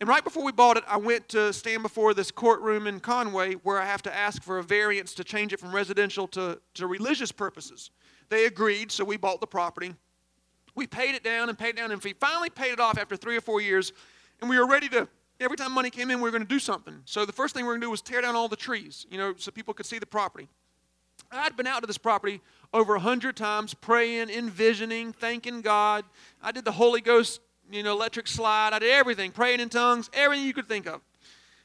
And 0.00 0.08
right 0.08 0.24
before 0.24 0.42
we 0.42 0.50
bought 0.50 0.78
it, 0.78 0.84
I 0.88 0.96
went 0.96 1.28
to 1.30 1.52
stand 1.52 1.82
before 1.82 2.14
this 2.14 2.30
courtroom 2.30 2.86
in 2.86 3.00
Conway 3.00 3.52
where 3.54 3.78
I 3.78 3.84
have 3.84 4.02
to 4.04 4.16
ask 4.16 4.42
for 4.42 4.58
a 4.58 4.62
variance 4.62 5.12
to 5.14 5.24
change 5.24 5.52
it 5.52 5.60
from 5.60 5.74
residential 5.74 6.26
to, 6.28 6.58
to 6.74 6.86
religious 6.86 7.30
purposes. 7.30 7.90
They 8.30 8.46
agreed, 8.46 8.90
so 8.90 9.04
we 9.04 9.18
bought 9.18 9.42
the 9.42 9.46
property. 9.46 9.94
We 10.74 10.86
paid 10.86 11.14
it 11.14 11.22
down 11.22 11.50
and 11.50 11.58
paid 11.58 11.76
down, 11.76 11.90
and 11.90 12.02
we 12.02 12.14
finally 12.14 12.48
paid 12.48 12.72
it 12.72 12.80
off 12.80 12.96
after 12.96 13.14
three 13.14 13.36
or 13.36 13.42
four 13.42 13.60
years. 13.60 13.92
And 14.40 14.48
we 14.48 14.58
were 14.58 14.66
ready 14.66 14.88
to, 14.88 15.06
every 15.38 15.58
time 15.58 15.72
money 15.72 15.90
came 15.90 16.10
in, 16.10 16.18
we 16.18 16.22
were 16.22 16.30
going 16.30 16.44
to 16.44 16.48
do 16.48 16.60
something. 16.60 17.02
So 17.04 17.26
the 17.26 17.32
first 17.32 17.54
thing 17.54 17.64
we 17.64 17.68
were 17.68 17.74
going 17.74 17.82
to 17.82 17.86
do 17.88 17.90
was 17.90 18.00
tear 18.00 18.22
down 18.22 18.36
all 18.36 18.48
the 18.48 18.56
trees, 18.56 19.06
you 19.10 19.18
know, 19.18 19.34
so 19.36 19.50
people 19.50 19.74
could 19.74 19.84
see 19.84 19.98
the 19.98 20.06
property. 20.06 20.48
I'd 21.30 21.56
been 21.58 21.66
out 21.66 21.82
to 21.82 21.86
this 21.86 21.98
property 21.98 22.40
over 22.72 22.94
a 22.94 23.00
hundred 23.00 23.36
times, 23.36 23.74
praying, 23.74 24.30
envisioning, 24.30 25.12
thanking 25.12 25.60
God. 25.60 26.06
I 26.42 26.52
did 26.52 26.64
the 26.64 26.72
Holy 26.72 27.02
Ghost 27.02 27.40
you 27.70 27.82
know, 27.82 27.92
electric 27.92 28.26
slide. 28.26 28.72
I 28.72 28.78
did 28.78 28.90
everything, 28.90 29.30
praying 29.30 29.60
in 29.60 29.68
tongues, 29.68 30.10
everything 30.12 30.46
you 30.46 30.54
could 30.54 30.68
think 30.68 30.86
of. 30.86 31.00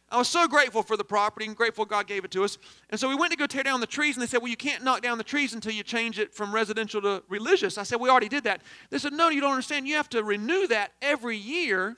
I 0.10 0.18
was 0.18 0.28
so 0.28 0.48
grateful 0.48 0.84
for 0.84 0.98
the 0.98 1.04
property 1.04 1.48
and 1.48 1.56
grateful 1.56 1.84
God 1.84 2.06
gave 2.06 2.24
it 2.26 2.32
to 2.32 2.44
us. 2.44 2.60
And 2.92 3.00
so 3.00 3.10
we 3.10 3.16
went 3.16 3.32
to 3.32 3.38
go 3.38 3.48
tear 3.48 3.64
down 3.64 3.80
the 3.80 3.88
trees, 3.88 4.16
and 4.16 4.22
they 4.22 4.28
said, 4.28 4.42
Well, 4.42 4.50
you 4.50 4.58
can't 4.58 4.84
knock 4.84 5.02
down 5.02 5.18
the 5.18 5.24
trees 5.24 5.54
until 5.54 5.72
you 5.72 5.84
change 5.84 6.20
it 6.20 6.34
from 6.34 6.54
residential 6.54 7.02
to 7.02 7.24
religious. 7.28 7.78
I 7.78 7.84
said, 7.84 8.00
We 8.00 8.10
already 8.10 8.30
did 8.30 8.44
that. 8.44 8.62
They 8.92 9.00
said, 9.00 9.14
No, 9.14 9.30
you 9.30 9.42
don't 9.42 9.52
understand. 9.52 9.88
You 9.88 9.96
have 9.96 10.10
to 10.10 10.24
renew 10.24 10.68
that 10.68 10.92
every 11.02 11.38
year 11.38 11.98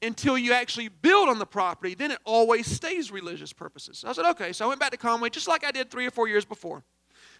until 0.00 0.38
you 0.38 0.52
actually 0.52 0.88
build 0.88 1.28
on 1.28 1.38
the 1.38 1.46
property. 1.46 1.94
Then 1.94 2.12
it 2.12 2.18
always 2.24 2.66
stays 2.66 3.10
religious 3.10 3.52
purposes. 3.52 4.04
I 4.06 4.12
said, 4.12 4.26
Okay. 4.26 4.52
So 4.52 4.64
I 4.64 4.68
went 4.68 4.78
back 4.78 4.92
to 4.92 4.96
Conway 4.96 5.30
just 5.30 5.48
like 5.48 5.64
I 5.64 5.72
did 5.72 5.90
three 5.90 6.06
or 6.06 6.10
four 6.12 6.28
years 6.28 6.44
before. 6.44 6.84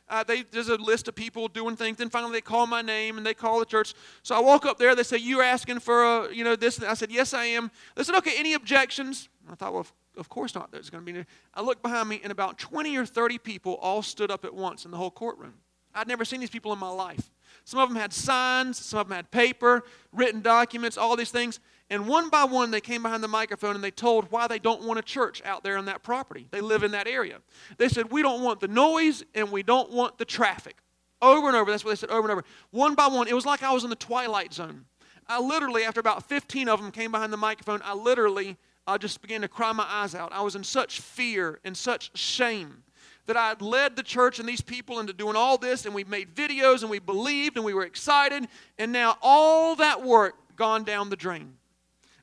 Uh, 0.08 0.22
they, 0.22 0.42
there's 0.42 0.68
a 0.68 0.76
list 0.76 1.08
of 1.08 1.14
people 1.14 1.48
doing 1.48 1.76
things. 1.76 1.96
Then 1.96 2.10
finally 2.10 2.32
they 2.32 2.40
call 2.40 2.66
my 2.66 2.82
name 2.82 3.16
and 3.16 3.26
they 3.26 3.34
call 3.34 3.58
the 3.58 3.64
church. 3.64 3.94
So 4.22 4.36
I 4.36 4.40
walk 4.40 4.66
up 4.66 4.78
there. 4.78 4.94
They 4.94 5.02
say, 5.02 5.16
"You're 5.16 5.42
asking 5.42 5.80
for 5.80 6.04
a, 6.04 6.34
you 6.34 6.44
know 6.44 6.56
this." 6.56 6.78
And 6.78 6.86
I 6.86 6.94
said, 6.94 7.10
"Yes, 7.10 7.32
I 7.32 7.44
am." 7.46 7.70
They 7.94 8.04
said, 8.04 8.14
"Okay, 8.16 8.34
any 8.36 8.52
objections?" 8.52 9.28
I 9.50 9.54
thought, 9.54 9.72
"Well, 9.72 9.86
of 10.16 10.28
course 10.28 10.54
not. 10.54 10.70
There's 10.70 10.90
going 10.90 11.04
to 11.04 11.12
be." 11.12 11.24
I 11.54 11.62
looked 11.62 11.82
behind 11.82 12.08
me, 12.08 12.20
and 12.22 12.30
about 12.30 12.58
20 12.58 12.96
or 12.96 13.06
30 13.06 13.38
people 13.38 13.74
all 13.80 14.02
stood 14.02 14.30
up 14.30 14.44
at 14.44 14.54
once 14.54 14.84
in 14.84 14.90
the 14.90 14.98
whole 14.98 15.10
courtroom. 15.10 15.54
I'd 15.94 16.08
never 16.08 16.24
seen 16.24 16.40
these 16.40 16.50
people 16.50 16.72
in 16.72 16.78
my 16.78 16.90
life. 16.90 17.30
Some 17.64 17.80
of 17.80 17.88
them 17.88 17.96
had 17.96 18.12
signs, 18.12 18.78
some 18.78 19.00
of 19.00 19.08
them 19.08 19.16
had 19.16 19.30
paper, 19.30 19.84
written 20.12 20.42
documents, 20.42 20.98
all 20.98 21.16
these 21.16 21.30
things. 21.30 21.60
And 21.90 22.08
one 22.08 22.30
by 22.30 22.44
one, 22.44 22.70
they 22.70 22.80
came 22.80 23.02
behind 23.02 23.22
the 23.22 23.28
microphone 23.28 23.74
and 23.74 23.84
they 23.84 23.90
told 23.90 24.30
why 24.30 24.46
they 24.46 24.58
don't 24.58 24.82
want 24.82 24.98
a 24.98 25.02
church 25.02 25.42
out 25.44 25.62
there 25.62 25.76
on 25.76 25.84
that 25.84 26.02
property. 26.02 26.48
They 26.50 26.60
live 26.60 26.82
in 26.82 26.92
that 26.92 27.06
area. 27.06 27.40
They 27.76 27.88
said, 27.88 28.10
We 28.10 28.22
don't 28.22 28.42
want 28.42 28.60
the 28.60 28.68
noise 28.68 29.22
and 29.34 29.50
we 29.50 29.62
don't 29.62 29.90
want 29.90 30.18
the 30.18 30.24
traffic. 30.24 30.76
Over 31.20 31.48
and 31.48 31.56
over. 31.56 31.70
That's 31.70 31.84
what 31.84 31.92
they 31.92 31.96
said 31.96 32.10
over 32.10 32.28
and 32.28 32.32
over. 32.32 32.44
One 32.70 32.94
by 32.94 33.06
one. 33.06 33.28
It 33.28 33.34
was 33.34 33.46
like 33.46 33.62
I 33.62 33.72
was 33.72 33.84
in 33.84 33.90
the 33.90 33.96
twilight 33.96 34.52
zone. 34.52 34.86
I 35.26 35.40
literally, 35.40 35.84
after 35.84 36.00
about 36.00 36.28
15 36.28 36.68
of 36.68 36.82
them 36.82 36.90
came 36.90 37.10
behind 37.10 37.32
the 37.32 37.38
microphone, 37.38 37.80
I 37.82 37.94
literally 37.94 38.58
I 38.86 38.98
just 38.98 39.22
began 39.22 39.40
to 39.40 39.48
cry 39.48 39.72
my 39.72 39.86
eyes 39.88 40.14
out. 40.14 40.32
I 40.32 40.42
was 40.42 40.56
in 40.56 40.64
such 40.64 41.00
fear 41.00 41.58
and 41.64 41.76
such 41.76 42.16
shame 42.18 42.82
that 43.26 43.36
I 43.36 43.48
had 43.48 43.62
led 43.62 43.96
the 43.96 44.02
church 44.02 44.38
and 44.38 44.46
these 44.46 44.60
people 44.60 45.00
into 45.00 45.14
doing 45.14 45.36
all 45.36 45.56
this, 45.56 45.86
and 45.86 45.94
we 45.94 46.04
made 46.04 46.34
videos 46.34 46.82
and 46.82 46.90
we 46.90 46.98
believed 46.98 47.56
and 47.56 47.64
we 47.64 47.72
were 47.72 47.84
excited, 47.84 48.46
and 48.78 48.92
now 48.92 49.16
all 49.22 49.76
that 49.76 50.02
work 50.02 50.34
gone 50.56 50.84
down 50.84 51.08
the 51.08 51.16
drain. 51.16 51.54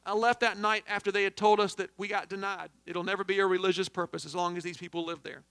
I 0.05 0.13
left 0.13 0.39
that 0.39 0.57
night 0.57 0.83
after 0.87 1.11
they 1.11 1.23
had 1.23 1.37
told 1.37 1.59
us 1.59 1.75
that 1.75 1.89
we 1.97 2.07
got 2.07 2.27
denied. 2.27 2.69
It'll 2.85 3.03
never 3.03 3.23
be 3.23 3.39
a 3.39 3.45
religious 3.45 3.87
purpose 3.87 4.25
as 4.25 4.33
long 4.33 4.57
as 4.57 4.63
these 4.63 4.77
people 4.77 5.05
live 5.05 5.21
there. 5.23 5.43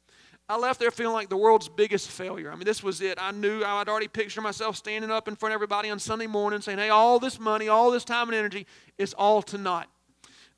I 0.49 0.57
left 0.57 0.81
there 0.81 0.91
feeling 0.91 1.15
like 1.15 1.29
the 1.29 1.37
world's 1.37 1.69
biggest 1.69 2.11
failure. 2.11 2.51
I 2.51 2.57
mean, 2.57 2.65
this 2.65 2.83
was 2.83 3.01
it. 3.01 3.19
I 3.21 3.31
knew 3.31 3.63
I'd 3.63 3.89
already 3.89 4.09
pictured 4.09 4.41
myself 4.41 4.77
standing 4.77 5.11
up 5.11 5.29
in 5.29 5.37
front 5.37 5.53
of 5.53 5.55
everybody 5.55 5.91
on 5.91 6.01
Sunday 6.01 6.27
morning 6.27 6.61
saying, 6.61 6.79
hey, 6.79 6.89
all 6.89 7.21
this 7.21 7.39
money, 7.39 7.69
all 7.69 7.93
this 7.93 8.05
time 8.05 8.29
and 8.29 8.37
energy, 8.37 8.67
is 8.99 9.15
all 9.15 9.43
to 9.43 9.59
naught. 9.59 9.89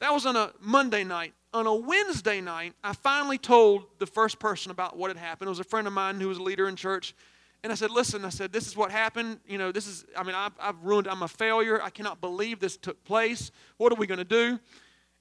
That 0.00 0.12
was 0.12 0.24
on 0.24 0.34
a 0.34 0.52
Monday 0.60 1.04
night. 1.04 1.34
On 1.52 1.66
a 1.66 1.74
Wednesday 1.74 2.40
night, 2.40 2.72
I 2.82 2.94
finally 2.94 3.36
told 3.36 3.84
the 3.98 4.06
first 4.06 4.38
person 4.38 4.70
about 4.70 4.96
what 4.96 5.10
had 5.10 5.18
happened. 5.18 5.48
It 5.48 5.50
was 5.50 5.60
a 5.60 5.64
friend 5.64 5.86
of 5.86 5.92
mine 5.92 6.18
who 6.18 6.28
was 6.28 6.38
a 6.38 6.42
leader 6.42 6.66
in 6.66 6.76
church. 6.76 7.14
And 7.62 7.70
I 7.70 7.76
said, 7.76 7.90
listen, 7.90 8.24
I 8.24 8.30
said, 8.30 8.52
this 8.52 8.66
is 8.66 8.76
what 8.76 8.90
happened. 8.90 9.38
You 9.46 9.56
know, 9.56 9.70
this 9.70 9.86
is, 9.86 10.04
I 10.16 10.24
mean, 10.24 10.34
I've, 10.34 10.52
I've 10.58 10.82
ruined, 10.82 11.06
I'm 11.06 11.22
a 11.22 11.28
failure. 11.28 11.80
I 11.80 11.90
cannot 11.90 12.20
believe 12.20 12.58
this 12.58 12.76
took 12.76 13.02
place. 13.04 13.52
What 13.76 13.92
are 13.92 13.96
we 13.96 14.06
going 14.06 14.18
to 14.18 14.24
do? 14.24 14.58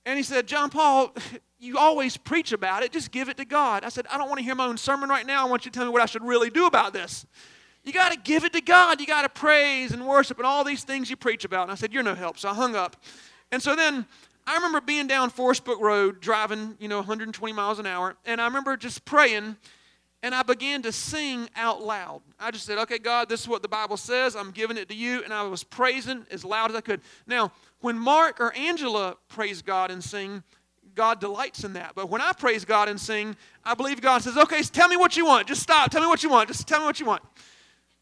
And 0.06 0.18
he 0.18 0.24
said, 0.24 0.48
John 0.48 0.72
Paul, 0.72 1.14
you 1.60 1.78
always 1.78 2.18
preach 2.18 2.52
about 2.52 2.82
it. 2.82 2.92
Just 2.92 3.12
give 3.12 3.30
it 3.30 3.38
to 3.38 3.46
God. 3.46 3.84
I 3.84 3.90
said, 3.90 4.08
I 4.10 4.18
don't 4.18 4.28
want 4.28 4.40
to 4.40 4.44
hear 4.44 4.56
my 4.56 4.66
own 4.66 4.78
sermon 4.78 5.10
right 5.10 5.26
now. 5.26 5.46
I 5.46 5.50
want 5.50 5.66
you 5.66 5.72
to 5.72 5.78
tell 5.78 5.86
me 5.86 5.92
what 5.92 6.02
I 6.02 6.08
should 6.08 6.24
really 6.24 6.50
do 6.50 6.66
about 6.66 6.94
this. 6.94 7.26
You 7.84 7.94
got 7.94 8.12
to 8.12 8.18
give 8.18 8.44
it 8.44 8.54
to 8.54 8.62
God. 8.62 9.00
You 9.00 9.08
got 9.08 9.24
to 9.24 9.30
praise 9.30 9.92
and 9.92 10.08
worship 10.08 10.38
and 10.38 10.46
all 10.46 10.64
these 10.64 10.84
things 10.84 11.10
you 11.10 11.16
preach 11.16 11.46
about. 11.46 11.64
And 11.64 11.72
I 11.72 11.76
said, 11.76 11.94
You're 11.94 12.04
no 12.04 12.16
help. 12.16 12.38
So 12.38 12.50
I 12.50 12.54
hung 12.54 12.76
up. 12.76 12.96
And 13.52 13.62
so 13.62 13.76
then 13.76 14.06
I 14.46 14.56
remember 14.56 14.82
being 14.82 15.08
down 15.08 15.30
Forest 15.30 15.66
Brook 15.66 15.80
Road, 15.80 16.22
driving, 16.22 16.76
you 16.80 16.88
know, 16.88 16.98
120 16.98 17.54
miles 17.54 17.80
an 17.80 17.86
hour. 17.86 18.16
And 18.26 18.40
I 18.40 18.46
remember 18.46 18.78
just 18.78 19.06
praying 19.06 19.58
and 20.24 20.36
I 20.36 20.44
began 20.44 20.84
to 20.84 20.92
sing 20.92 21.50
out 21.56 21.82
loud. 21.82 22.22
I 22.40 22.52
just 22.52 22.66
said, 22.66 22.78
Okay, 22.80 23.00
God, 23.00 23.30
this 23.30 23.42
is 23.42 23.48
what 23.48 23.62
the 23.62 23.68
Bible 23.68 23.98
says. 23.98 24.36
I'm 24.36 24.52
giving 24.52 24.78
it 24.78 24.90
to 24.90 24.96
you. 24.96 25.24
And 25.24 25.34
I 25.34 25.44
was 25.44 25.64
praising 25.64 26.26
as 26.30 26.46
loud 26.46 26.70
as 26.70 26.76
I 26.76 26.82
could. 26.82 27.02
Now, 27.26 27.52
when 27.82 27.98
Mark 27.98 28.40
or 28.40 28.56
Angela 28.56 29.18
praise 29.30 29.62
God 29.62 29.90
and 29.90 30.04
sing, 30.04 30.44
God 30.94 31.20
delights 31.20 31.64
in 31.64 31.74
that. 31.74 31.94
But 31.96 32.10
when 32.10 32.22
I 32.22 32.34
praise 32.34 32.66
God 32.66 32.90
and 32.90 33.00
sing, 33.00 33.36
I 33.64 33.74
believe 33.74 34.02
God 34.02 34.22
says, 34.22 34.38
Okay, 34.38 34.62
tell 34.62 34.88
me 34.88 34.98
what 34.98 35.18
you 35.18 35.26
want. 35.26 35.48
Just 35.48 35.64
stop. 35.64 35.90
Tell 35.90 36.02
me 36.02 36.08
what 36.08 36.22
you 36.22 36.30
want. 36.30 36.48
Just 36.48 36.68
tell 36.68 36.80
me 36.80 36.86
what 36.86 37.00
you 37.00 37.06
want. 37.06 37.24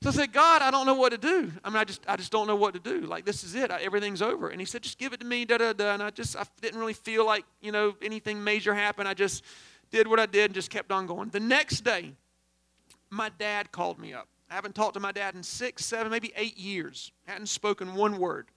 So 0.02 0.10
I 0.10 0.14
said, 0.14 0.32
God, 0.32 0.62
I 0.62 0.72
don't 0.72 0.86
know 0.86 0.94
what 0.94 1.12
to 1.12 1.18
do. 1.18 1.52
I 1.62 1.70
mean, 1.70 1.78
I 1.78 1.84
just, 1.84 2.02
I 2.08 2.16
just 2.16 2.32
don't 2.32 2.48
know 2.48 2.56
what 2.56 2.74
to 2.74 2.80
do. 2.80 3.02
Like, 3.02 3.26
this 3.26 3.44
is 3.44 3.54
it. 3.54 3.70
I, 3.70 3.82
everything's 3.82 4.22
over. 4.22 4.48
And 4.48 4.62
he 4.62 4.66
said, 4.66 4.82
just 4.82 4.98
give 4.98 5.12
it 5.12 5.20
to 5.20 5.26
me, 5.26 5.44
da, 5.44 5.58
da, 5.58 5.74
da. 5.74 5.94
And 5.94 6.02
I 6.02 6.10
just, 6.10 6.38
I 6.38 6.46
didn't 6.62 6.80
really 6.80 6.94
feel 6.94 7.26
like, 7.26 7.44
you 7.62 7.74
know, 7.74 7.96
anything 8.02 8.42
major 8.42 8.74
happened. 8.74 9.10
I 9.10 9.14
just 9.14 9.44
did 9.92 10.08
what 10.08 10.20
I 10.20 10.26
did 10.26 10.46
and 10.46 10.54
just 10.54 10.70
kept 10.70 10.92
on 10.92 11.08
going. 11.08 11.30
The 11.30 11.40
next 11.40 11.82
day, 11.82 12.14
my 13.10 13.30
dad 13.38 13.72
called 13.72 14.00
me 14.00 14.14
up. 14.14 14.28
I 14.50 14.56
haven't 14.56 14.76
talked 14.76 14.96
to 14.96 15.00
my 15.00 15.12
dad 15.12 15.36
in 15.36 15.44
six, 15.44 15.86
seven, 15.86 16.12
maybe 16.12 16.32
eight 16.36 16.58
years. 16.58 17.12
Hadn't 17.26 17.48
spoken 17.48 17.96
one 17.96 18.18
word. 18.18 18.48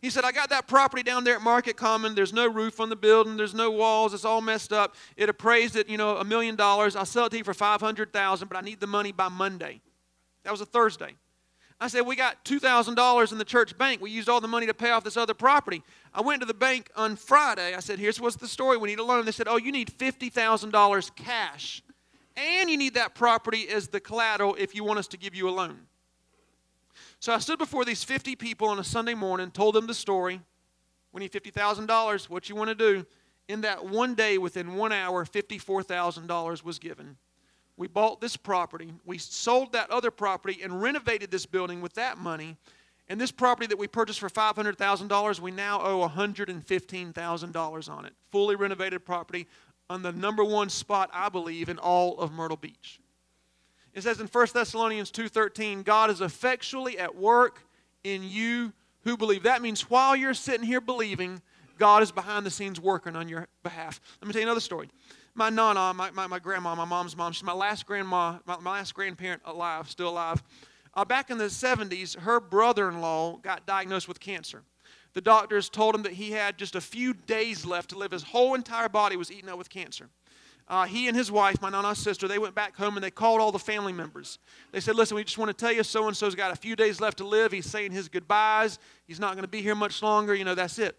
He 0.00 0.08
said, 0.08 0.24
I 0.24 0.32
got 0.32 0.48
that 0.48 0.66
property 0.66 1.02
down 1.02 1.24
there 1.24 1.34
at 1.34 1.42
Market 1.42 1.76
Common. 1.76 2.14
There's 2.14 2.32
no 2.32 2.48
roof 2.48 2.80
on 2.80 2.88
the 2.88 2.96
building. 2.96 3.36
There's 3.36 3.54
no 3.54 3.70
walls. 3.70 4.14
It's 4.14 4.24
all 4.24 4.40
messed 4.40 4.72
up. 4.72 4.94
It 5.16 5.28
appraised 5.28 5.76
at, 5.76 5.90
you 5.90 5.98
know, 5.98 6.16
a 6.16 6.24
million 6.24 6.56
dollars. 6.56 6.96
I'll 6.96 7.04
sell 7.04 7.26
it 7.26 7.30
to 7.30 7.38
you 7.38 7.44
for 7.44 7.52
500000 7.54 8.48
but 8.48 8.56
I 8.56 8.62
need 8.62 8.80
the 8.80 8.86
money 8.86 9.12
by 9.12 9.28
Monday. 9.28 9.82
That 10.44 10.52
was 10.52 10.62
a 10.62 10.66
Thursday. 10.66 11.16
I 11.80 11.88
said, 11.88 12.02
We 12.02 12.14
got 12.14 12.44
$2,000 12.44 13.32
in 13.32 13.38
the 13.38 13.44
church 13.44 13.76
bank. 13.78 14.00
We 14.00 14.10
used 14.10 14.28
all 14.28 14.40
the 14.40 14.48
money 14.48 14.66
to 14.66 14.74
pay 14.74 14.90
off 14.90 15.02
this 15.02 15.16
other 15.16 15.34
property. 15.34 15.82
I 16.12 16.20
went 16.20 16.40
to 16.40 16.46
the 16.46 16.54
bank 16.54 16.90
on 16.94 17.16
Friday. 17.16 17.74
I 17.74 17.80
said, 17.80 17.98
Here's 17.98 18.20
what's 18.20 18.36
the 18.36 18.48
story. 18.48 18.76
We 18.76 18.88
need 18.88 18.98
a 18.98 19.04
loan. 19.04 19.24
They 19.24 19.32
said, 19.32 19.48
Oh, 19.48 19.56
you 19.56 19.72
need 19.72 19.88
$50,000 19.88 21.16
cash. 21.16 21.82
And 22.36 22.70
you 22.70 22.76
need 22.76 22.94
that 22.94 23.14
property 23.14 23.68
as 23.68 23.88
the 23.88 24.00
collateral 24.00 24.54
if 24.58 24.74
you 24.74 24.84
want 24.84 24.98
us 24.98 25.08
to 25.08 25.18
give 25.18 25.34
you 25.34 25.48
a 25.48 25.50
loan. 25.50 25.78
So 27.18 27.32
I 27.32 27.38
stood 27.38 27.58
before 27.58 27.84
these 27.84 28.04
50 28.04 28.36
people 28.36 28.68
on 28.68 28.78
a 28.78 28.84
Sunday 28.84 29.14
morning, 29.14 29.50
told 29.50 29.74
them 29.74 29.86
the 29.86 29.94
story. 29.94 30.40
We 31.12 31.20
need 31.20 31.32
$50,000. 31.32 32.28
What 32.28 32.48
you 32.48 32.54
want 32.54 32.68
to 32.68 32.74
do? 32.74 33.06
In 33.48 33.62
that 33.62 33.84
one 33.84 34.14
day, 34.14 34.38
within 34.38 34.74
one 34.74 34.92
hour, 34.92 35.24
$54,000 35.24 36.62
was 36.62 36.78
given 36.78 37.16
we 37.80 37.88
bought 37.88 38.20
this 38.20 38.36
property. 38.36 38.92
We 39.06 39.16
sold 39.16 39.72
that 39.72 39.90
other 39.90 40.10
property 40.10 40.60
and 40.62 40.82
renovated 40.82 41.30
this 41.30 41.46
building 41.46 41.80
with 41.80 41.94
that 41.94 42.18
money. 42.18 42.58
And 43.08 43.18
this 43.18 43.32
property 43.32 43.66
that 43.68 43.78
we 43.78 43.88
purchased 43.88 44.20
for 44.20 44.28
$500,000, 44.28 45.40
we 45.40 45.50
now 45.50 45.80
owe 45.80 46.06
$115,000 46.06 47.88
on 47.90 48.04
it. 48.04 48.12
Fully 48.30 48.54
renovated 48.54 49.06
property 49.06 49.46
on 49.88 50.02
the 50.02 50.12
number 50.12 50.44
one 50.44 50.68
spot, 50.68 51.08
I 51.14 51.30
believe, 51.30 51.70
in 51.70 51.78
all 51.78 52.18
of 52.18 52.32
Myrtle 52.32 52.58
Beach. 52.58 53.00
It 53.94 54.02
says 54.02 54.20
in 54.20 54.26
1 54.26 54.48
Thessalonians 54.52 55.10
2:13, 55.10 55.82
God 55.82 56.10
is 56.10 56.20
effectually 56.20 56.98
at 56.98 57.16
work 57.16 57.66
in 58.04 58.22
you 58.22 58.74
who 59.04 59.16
believe. 59.16 59.44
That 59.44 59.62
means 59.62 59.88
while 59.88 60.14
you're 60.14 60.34
sitting 60.34 60.66
here 60.66 60.82
believing, 60.82 61.40
God 61.78 62.02
is 62.02 62.12
behind 62.12 62.44
the 62.44 62.50
scenes 62.50 62.78
working 62.78 63.16
on 63.16 63.26
your 63.26 63.48
behalf. 63.62 64.02
Let 64.20 64.28
me 64.28 64.34
tell 64.34 64.42
you 64.42 64.48
another 64.48 64.60
story 64.60 64.90
my 65.40 65.48
nana, 65.48 65.94
my, 65.94 66.10
my, 66.10 66.26
my 66.26 66.38
grandma, 66.38 66.74
my 66.74 66.84
mom's 66.84 67.16
mom, 67.16 67.32
she's 67.32 67.42
my 67.42 67.54
last 67.54 67.86
grandma, 67.86 68.38
my, 68.44 68.58
my 68.60 68.72
last 68.72 68.92
grandparent 68.92 69.40
alive, 69.46 69.88
still 69.88 70.10
alive. 70.10 70.42
Uh, 70.92 71.02
back 71.02 71.30
in 71.30 71.38
the 71.38 71.44
70s, 71.44 72.14
her 72.18 72.40
brother 72.40 72.90
in 72.90 73.00
law 73.00 73.38
got 73.38 73.66
diagnosed 73.66 74.06
with 74.06 74.20
cancer. 74.20 74.62
The 75.14 75.22
doctors 75.22 75.70
told 75.70 75.94
him 75.94 76.02
that 76.02 76.12
he 76.12 76.30
had 76.32 76.58
just 76.58 76.74
a 76.74 76.80
few 76.80 77.14
days 77.14 77.64
left 77.64 77.88
to 77.88 77.98
live. 77.98 78.10
His 78.10 78.22
whole 78.22 78.52
entire 78.54 78.90
body 78.90 79.16
was 79.16 79.32
eaten 79.32 79.48
up 79.48 79.56
with 79.56 79.70
cancer. 79.70 80.10
Uh, 80.68 80.84
he 80.84 81.08
and 81.08 81.16
his 81.16 81.32
wife, 81.32 81.62
my 81.62 81.70
nana's 81.70 81.98
sister, 81.98 82.28
they 82.28 82.38
went 82.38 82.54
back 82.54 82.76
home 82.76 82.98
and 82.98 83.02
they 83.02 83.10
called 83.10 83.40
all 83.40 83.50
the 83.50 83.58
family 83.58 83.94
members. 83.94 84.38
They 84.72 84.80
said, 84.80 84.94
Listen, 84.94 85.16
we 85.16 85.24
just 85.24 85.38
want 85.38 85.48
to 85.48 85.56
tell 85.56 85.72
you 85.72 85.82
so 85.82 86.06
and 86.06 86.14
so's 86.14 86.34
got 86.34 86.52
a 86.52 86.56
few 86.56 86.76
days 86.76 87.00
left 87.00 87.16
to 87.16 87.26
live. 87.26 87.50
He's 87.50 87.64
saying 87.64 87.92
his 87.92 88.10
goodbyes. 88.10 88.78
He's 89.06 89.18
not 89.18 89.32
going 89.32 89.44
to 89.44 89.48
be 89.48 89.62
here 89.62 89.74
much 89.74 90.02
longer. 90.02 90.34
You 90.34 90.44
know, 90.44 90.54
that's 90.54 90.78
it. 90.78 90.98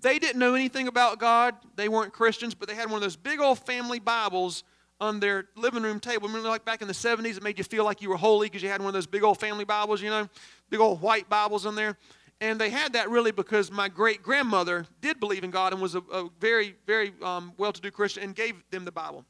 They 0.00 0.18
didn't 0.18 0.38
know 0.38 0.54
anything 0.54 0.88
about 0.88 1.18
God. 1.18 1.54
They 1.76 1.88
weren't 1.88 2.12
Christians, 2.12 2.54
but 2.54 2.68
they 2.68 2.74
had 2.74 2.86
one 2.86 2.96
of 2.96 3.02
those 3.02 3.16
big 3.16 3.40
old 3.40 3.58
family 3.60 3.98
Bibles 3.98 4.64
on 5.00 5.20
their 5.20 5.46
living 5.56 5.82
room 5.82 6.00
table. 6.00 6.28
Remember, 6.28 6.48
like 6.48 6.64
back 6.64 6.82
in 6.82 6.88
the 6.88 6.94
70s, 6.94 7.36
it 7.36 7.42
made 7.42 7.58
you 7.58 7.64
feel 7.64 7.84
like 7.84 8.00
you 8.00 8.08
were 8.08 8.16
holy 8.16 8.46
because 8.46 8.62
you 8.62 8.68
had 8.68 8.80
one 8.80 8.88
of 8.88 8.94
those 8.94 9.06
big 9.06 9.22
old 9.22 9.40
family 9.40 9.64
Bibles, 9.64 10.00
you 10.00 10.10
know, 10.10 10.28
big 10.70 10.80
old 10.80 11.00
white 11.00 11.28
Bibles 11.28 11.66
in 11.66 11.74
there. 11.74 11.96
And 12.40 12.60
they 12.60 12.70
had 12.70 12.92
that 12.94 13.10
really 13.10 13.30
because 13.30 13.70
my 13.70 13.88
great 13.88 14.22
grandmother 14.22 14.86
did 15.00 15.20
believe 15.20 15.44
in 15.44 15.50
God 15.50 15.72
and 15.72 15.80
was 15.80 15.94
a, 15.94 16.02
a 16.12 16.28
very, 16.40 16.74
very 16.86 17.12
um, 17.22 17.52
well 17.58 17.72
to 17.72 17.80
do 17.80 17.90
Christian 17.90 18.22
and 18.22 18.34
gave 18.34 18.54
them 18.70 18.84
the 18.84 18.92
Bible. 18.92 19.24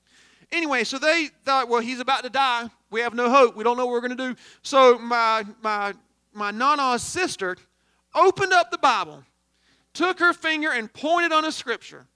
Anyway, 0.53 0.85
so 0.85 0.99
they 0.99 1.29
thought, 1.45 1.69
well, 1.69 1.81
he's 1.81 2.01
about 2.01 2.23
to 2.25 2.31
die. 2.31 2.69
We 2.91 3.01
have 3.01 3.15
no 3.15 3.31
hope. 3.31 3.57
We 3.57 3.65
don't 3.65 3.77
know 3.77 3.87
what 3.87 3.93
we're 3.93 4.01
going 4.01 4.17
to 4.17 4.35
do. 4.35 4.37
So 4.63 4.99
my, 4.99 5.45
my, 5.63 5.95
my 6.33 6.51
Nana's 6.51 7.03
sister 7.03 7.57
opened 8.15 8.53
up 8.53 8.71
the 8.71 8.79
Bible 8.79 9.25
took 9.95 10.19
her 10.19 10.33
finger 10.33 10.71
and 10.71 10.93
pointed 10.93 11.33
on 11.33 11.45
a 11.45 11.53
scripture. 11.53 12.07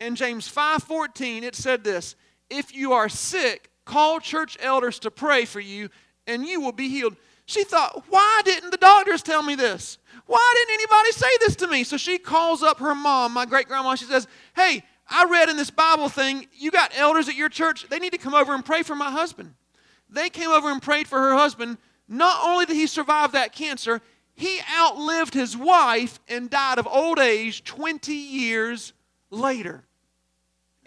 In 0.00 0.16
James 0.16 0.48
5:14 0.48 1.44
it 1.44 1.54
said 1.54 1.84
this, 1.84 2.16
"If 2.48 2.74
you 2.74 2.92
are 2.92 3.08
sick, 3.08 3.70
call 3.84 4.18
church 4.18 4.56
elders 4.60 4.98
to 5.00 5.10
pray 5.10 5.44
for 5.44 5.60
you 5.60 5.90
and 6.26 6.46
you 6.46 6.60
will 6.60 6.72
be 6.72 6.88
healed." 6.88 7.16
She 7.46 7.64
thought, 7.64 8.04
"Why 8.08 8.42
didn't 8.44 8.70
the 8.70 8.76
doctors 8.76 9.22
tell 9.22 9.42
me 9.42 9.54
this? 9.54 9.98
Why 10.26 10.54
didn't 10.56 10.74
anybody 10.74 11.12
say 11.12 11.30
this 11.40 11.56
to 11.56 11.66
me?" 11.66 11.84
So 11.84 11.96
she 11.96 12.18
calls 12.18 12.62
up 12.62 12.78
her 12.78 12.94
mom, 12.94 13.32
my 13.32 13.44
great 13.44 13.68
grandma. 13.68 13.94
She 13.94 14.04
says, 14.06 14.26
"Hey, 14.54 14.84
I 15.08 15.24
read 15.24 15.48
in 15.48 15.56
this 15.56 15.70
Bible 15.70 16.08
thing, 16.08 16.48
you 16.52 16.70
got 16.70 16.92
elders 16.94 17.28
at 17.28 17.34
your 17.34 17.48
church. 17.48 17.86
They 17.88 17.98
need 17.98 18.12
to 18.12 18.18
come 18.18 18.34
over 18.34 18.54
and 18.54 18.64
pray 18.64 18.82
for 18.82 18.94
my 18.94 19.10
husband." 19.10 19.54
They 20.08 20.30
came 20.30 20.50
over 20.50 20.70
and 20.70 20.80
prayed 20.80 21.08
for 21.08 21.18
her 21.18 21.34
husband. 21.34 21.78
Not 22.08 22.42
only 22.42 22.66
did 22.66 22.76
he 22.76 22.86
survive 22.86 23.32
that 23.32 23.52
cancer, 23.52 24.00
he 24.40 24.58
outlived 24.74 25.34
his 25.34 25.54
wife 25.54 26.18
and 26.26 26.48
died 26.48 26.78
of 26.78 26.86
old 26.86 27.18
age 27.18 27.62
20 27.62 28.14
years 28.14 28.94
later. 29.30 29.84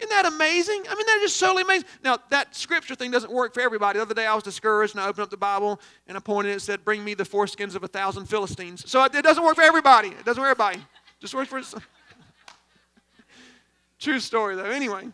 Isn't 0.00 0.10
that 0.10 0.26
amazing? 0.26 0.82
I 0.90 0.94
mean, 0.96 1.06
that 1.06 1.20
is 1.22 1.32
so 1.32 1.56
amazing. 1.56 1.86
Now, 2.02 2.18
that 2.30 2.56
scripture 2.56 2.96
thing 2.96 3.12
doesn't 3.12 3.30
work 3.30 3.54
for 3.54 3.60
everybody. 3.60 4.00
The 4.00 4.02
other 4.02 4.14
day 4.14 4.26
I 4.26 4.34
was 4.34 4.42
discouraged 4.42 4.96
and 4.96 5.00
I 5.00 5.06
opened 5.06 5.22
up 5.22 5.30
the 5.30 5.36
Bible 5.36 5.80
and 6.08 6.16
I 6.16 6.20
pointed 6.20 6.50
and 6.50 6.56
it 6.56 6.64
said, 6.64 6.84
Bring 6.84 7.04
me 7.04 7.14
the 7.14 7.22
foreskins 7.22 7.76
of 7.76 7.84
a 7.84 7.86
thousand 7.88 8.26
Philistines. 8.26 8.90
So 8.90 9.04
it 9.04 9.12
doesn't 9.12 9.44
work 9.44 9.54
for 9.54 9.62
everybody. 9.62 10.08
It 10.08 10.24
doesn't 10.24 10.42
work 10.42 10.56
for 10.56 10.62
everybody. 10.64 10.84
Just 11.20 11.32
works 11.32 11.48
for 11.48 11.62
some. 11.62 11.80
True 14.00 14.18
story, 14.18 14.56
though. 14.56 14.64
Anyway. 14.64 15.10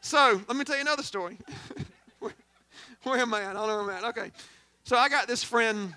so, 0.00 0.42
let 0.48 0.56
me 0.56 0.64
tell 0.64 0.74
you 0.74 0.82
another 0.82 1.04
story. 1.04 1.38
where, 2.18 2.32
where 3.04 3.20
am 3.20 3.32
I 3.32 3.42
at? 3.42 3.50
I 3.50 3.52
don't 3.52 3.68
know 3.68 3.84
where 3.84 3.94
I'm 3.94 4.04
at. 4.04 4.18
Okay. 4.18 4.32
So 4.90 4.96
I 4.96 5.08
got 5.08 5.28
this 5.28 5.44
friend. 5.44 5.94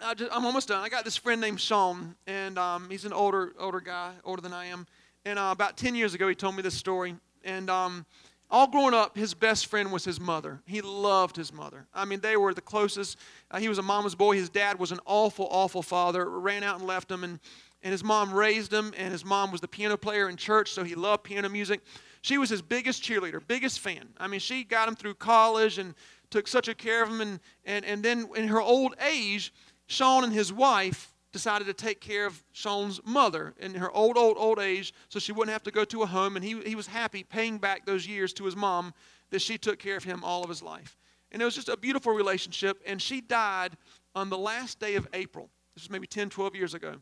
I 0.00 0.14
am 0.32 0.44
almost 0.44 0.66
done. 0.66 0.82
I 0.82 0.88
got 0.88 1.04
this 1.04 1.16
friend 1.16 1.40
named 1.40 1.60
Sean, 1.60 2.16
and 2.26 2.58
um, 2.58 2.90
he's 2.90 3.04
an 3.04 3.12
older 3.12 3.52
older 3.56 3.78
guy, 3.78 4.14
older 4.24 4.42
than 4.42 4.52
I 4.52 4.64
am. 4.64 4.88
And 5.24 5.38
uh, 5.38 5.50
about 5.52 5.76
10 5.76 5.94
years 5.94 6.12
ago, 6.12 6.26
he 6.26 6.34
told 6.34 6.56
me 6.56 6.62
this 6.62 6.74
story. 6.74 7.14
And 7.44 7.70
um, 7.70 8.04
all 8.50 8.66
growing 8.66 8.94
up, 8.94 9.16
his 9.16 9.32
best 9.32 9.66
friend 9.66 9.92
was 9.92 10.04
his 10.04 10.18
mother. 10.18 10.60
He 10.66 10.80
loved 10.80 11.36
his 11.36 11.52
mother. 11.52 11.86
I 11.94 12.04
mean, 12.04 12.18
they 12.18 12.36
were 12.36 12.52
the 12.52 12.60
closest. 12.60 13.16
Uh, 13.48 13.60
he 13.60 13.68
was 13.68 13.78
a 13.78 13.82
mama's 13.82 14.16
boy. 14.16 14.34
His 14.34 14.48
dad 14.48 14.80
was 14.80 14.90
an 14.90 14.98
awful, 15.06 15.46
awful 15.48 15.80
father. 15.80 16.28
Ran 16.28 16.64
out 16.64 16.80
and 16.80 16.88
left 16.88 17.08
him, 17.08 17.22
and 17.22 17.38
and 17.84 17.92
his 17.92 18.02
mom 18.02 18.34
raised 18.34 18.72
him. 18.72 18.92
And 18.96 19.12
his 19.12 19.24
mom 19.24 19.52
was 19.52 19.60
the 19.60 19.68
piano 19.68 19.96
player 19.96 20.28
in 20.28 20.36
church, 20.36 20.72
so 20.72 20.82
he 20.82 20.96
loved 20.96 21.22
piano 21.22 21.48
music. 21.48 21.80
She 22.22 22.38
was 22.38 22.48
his 22.48 22.62
biggest 22.62 23.04
cheerleader, 23.04 23.40
biggest 23.46 23.78
fan. 23.78 24.08
I 24.18 24.26
mean, 24.26 24.40
she 24.40 24.64
got 24.64 24.88
him 24.88 24.96
through 24.96 25.14
college 25.14 25.78
and 25.78 25.94
took 26.30 26.48
such 26.48 26.68
a 26.68 26.74
care 26.74 27.02
of 27.02 27.08
him. 27.08 27.20
And, 27.20 27.40
and, 27.64 27.84
and 27.84 28.02
then 28.02 28.28
in 28.36 28.48
her 28.48 28.60
old 28.60 28.94
age, 29.00 29.52
Sean 29.86 30.24
and 30.24 30.32
his 30.32 30.52
wife 30.52 31.14
decided 31.32 31.66
to 31.66 31.74
take 31.74 32.00
care 32.00 32.26
of 32.26 32.42
Sean's 32.52 33.00
mother 33.04 33.54
in 33.58 33.74
her 33.74 33.90
old, 33.90 34.16
old, 34.16 34.36
old 34.38 34.60
age 34.60 34.94
so 35.08 35.18
she 35.18 35.32
wouldn't 35.32 35.52
have 35.52 35.64
to 35.64 35.70
go 35.70 35.84
to 35.84 36.02
a 36.02 36.06
home. 36.06 36.36
And 36.36 36.44
he, 36.44 36.60
he 36.62 36.74
was 36.74 36.86
happy 36.86 37.24
paying 37.24 37.58
back 37.58 37.84
those 37.84 38.06
years 38.06 38.32
to 38.34 38.44
his 38.44 38.54
mom 38.54 38.94
that 39.30 39.42
she 39.42 39.58
took 39.58 39.78
care 39.78 39.96
of 39.96 40.04
him 40.04 40.22
all 40.22 40.42
of 40.42 40.48
his 40.48 40.62
life. 40.62 40.96
And 41.32 41.42
it 41.42 41.44
was 41.44 41.56
just 41.56 41.68
a 41.68 41.76
beautiful 41.76 42.12
relationship. 42.12 42.80
And 42.86 43.02
she 43.02 43.20
died 43.20 43.76
on 44.14 44.30
the 44.30 44.38
last 44.38 44.78
day 44.78 44.94
of 44.94 45.08
April. 45.12 45.50
This 45.74 45.84
was 45.84 45.90
maybe 45.90 46.06
10, 46.06 46.30
12 46.30 46.54
years 46.54 46.72
ago. 46.72 46.94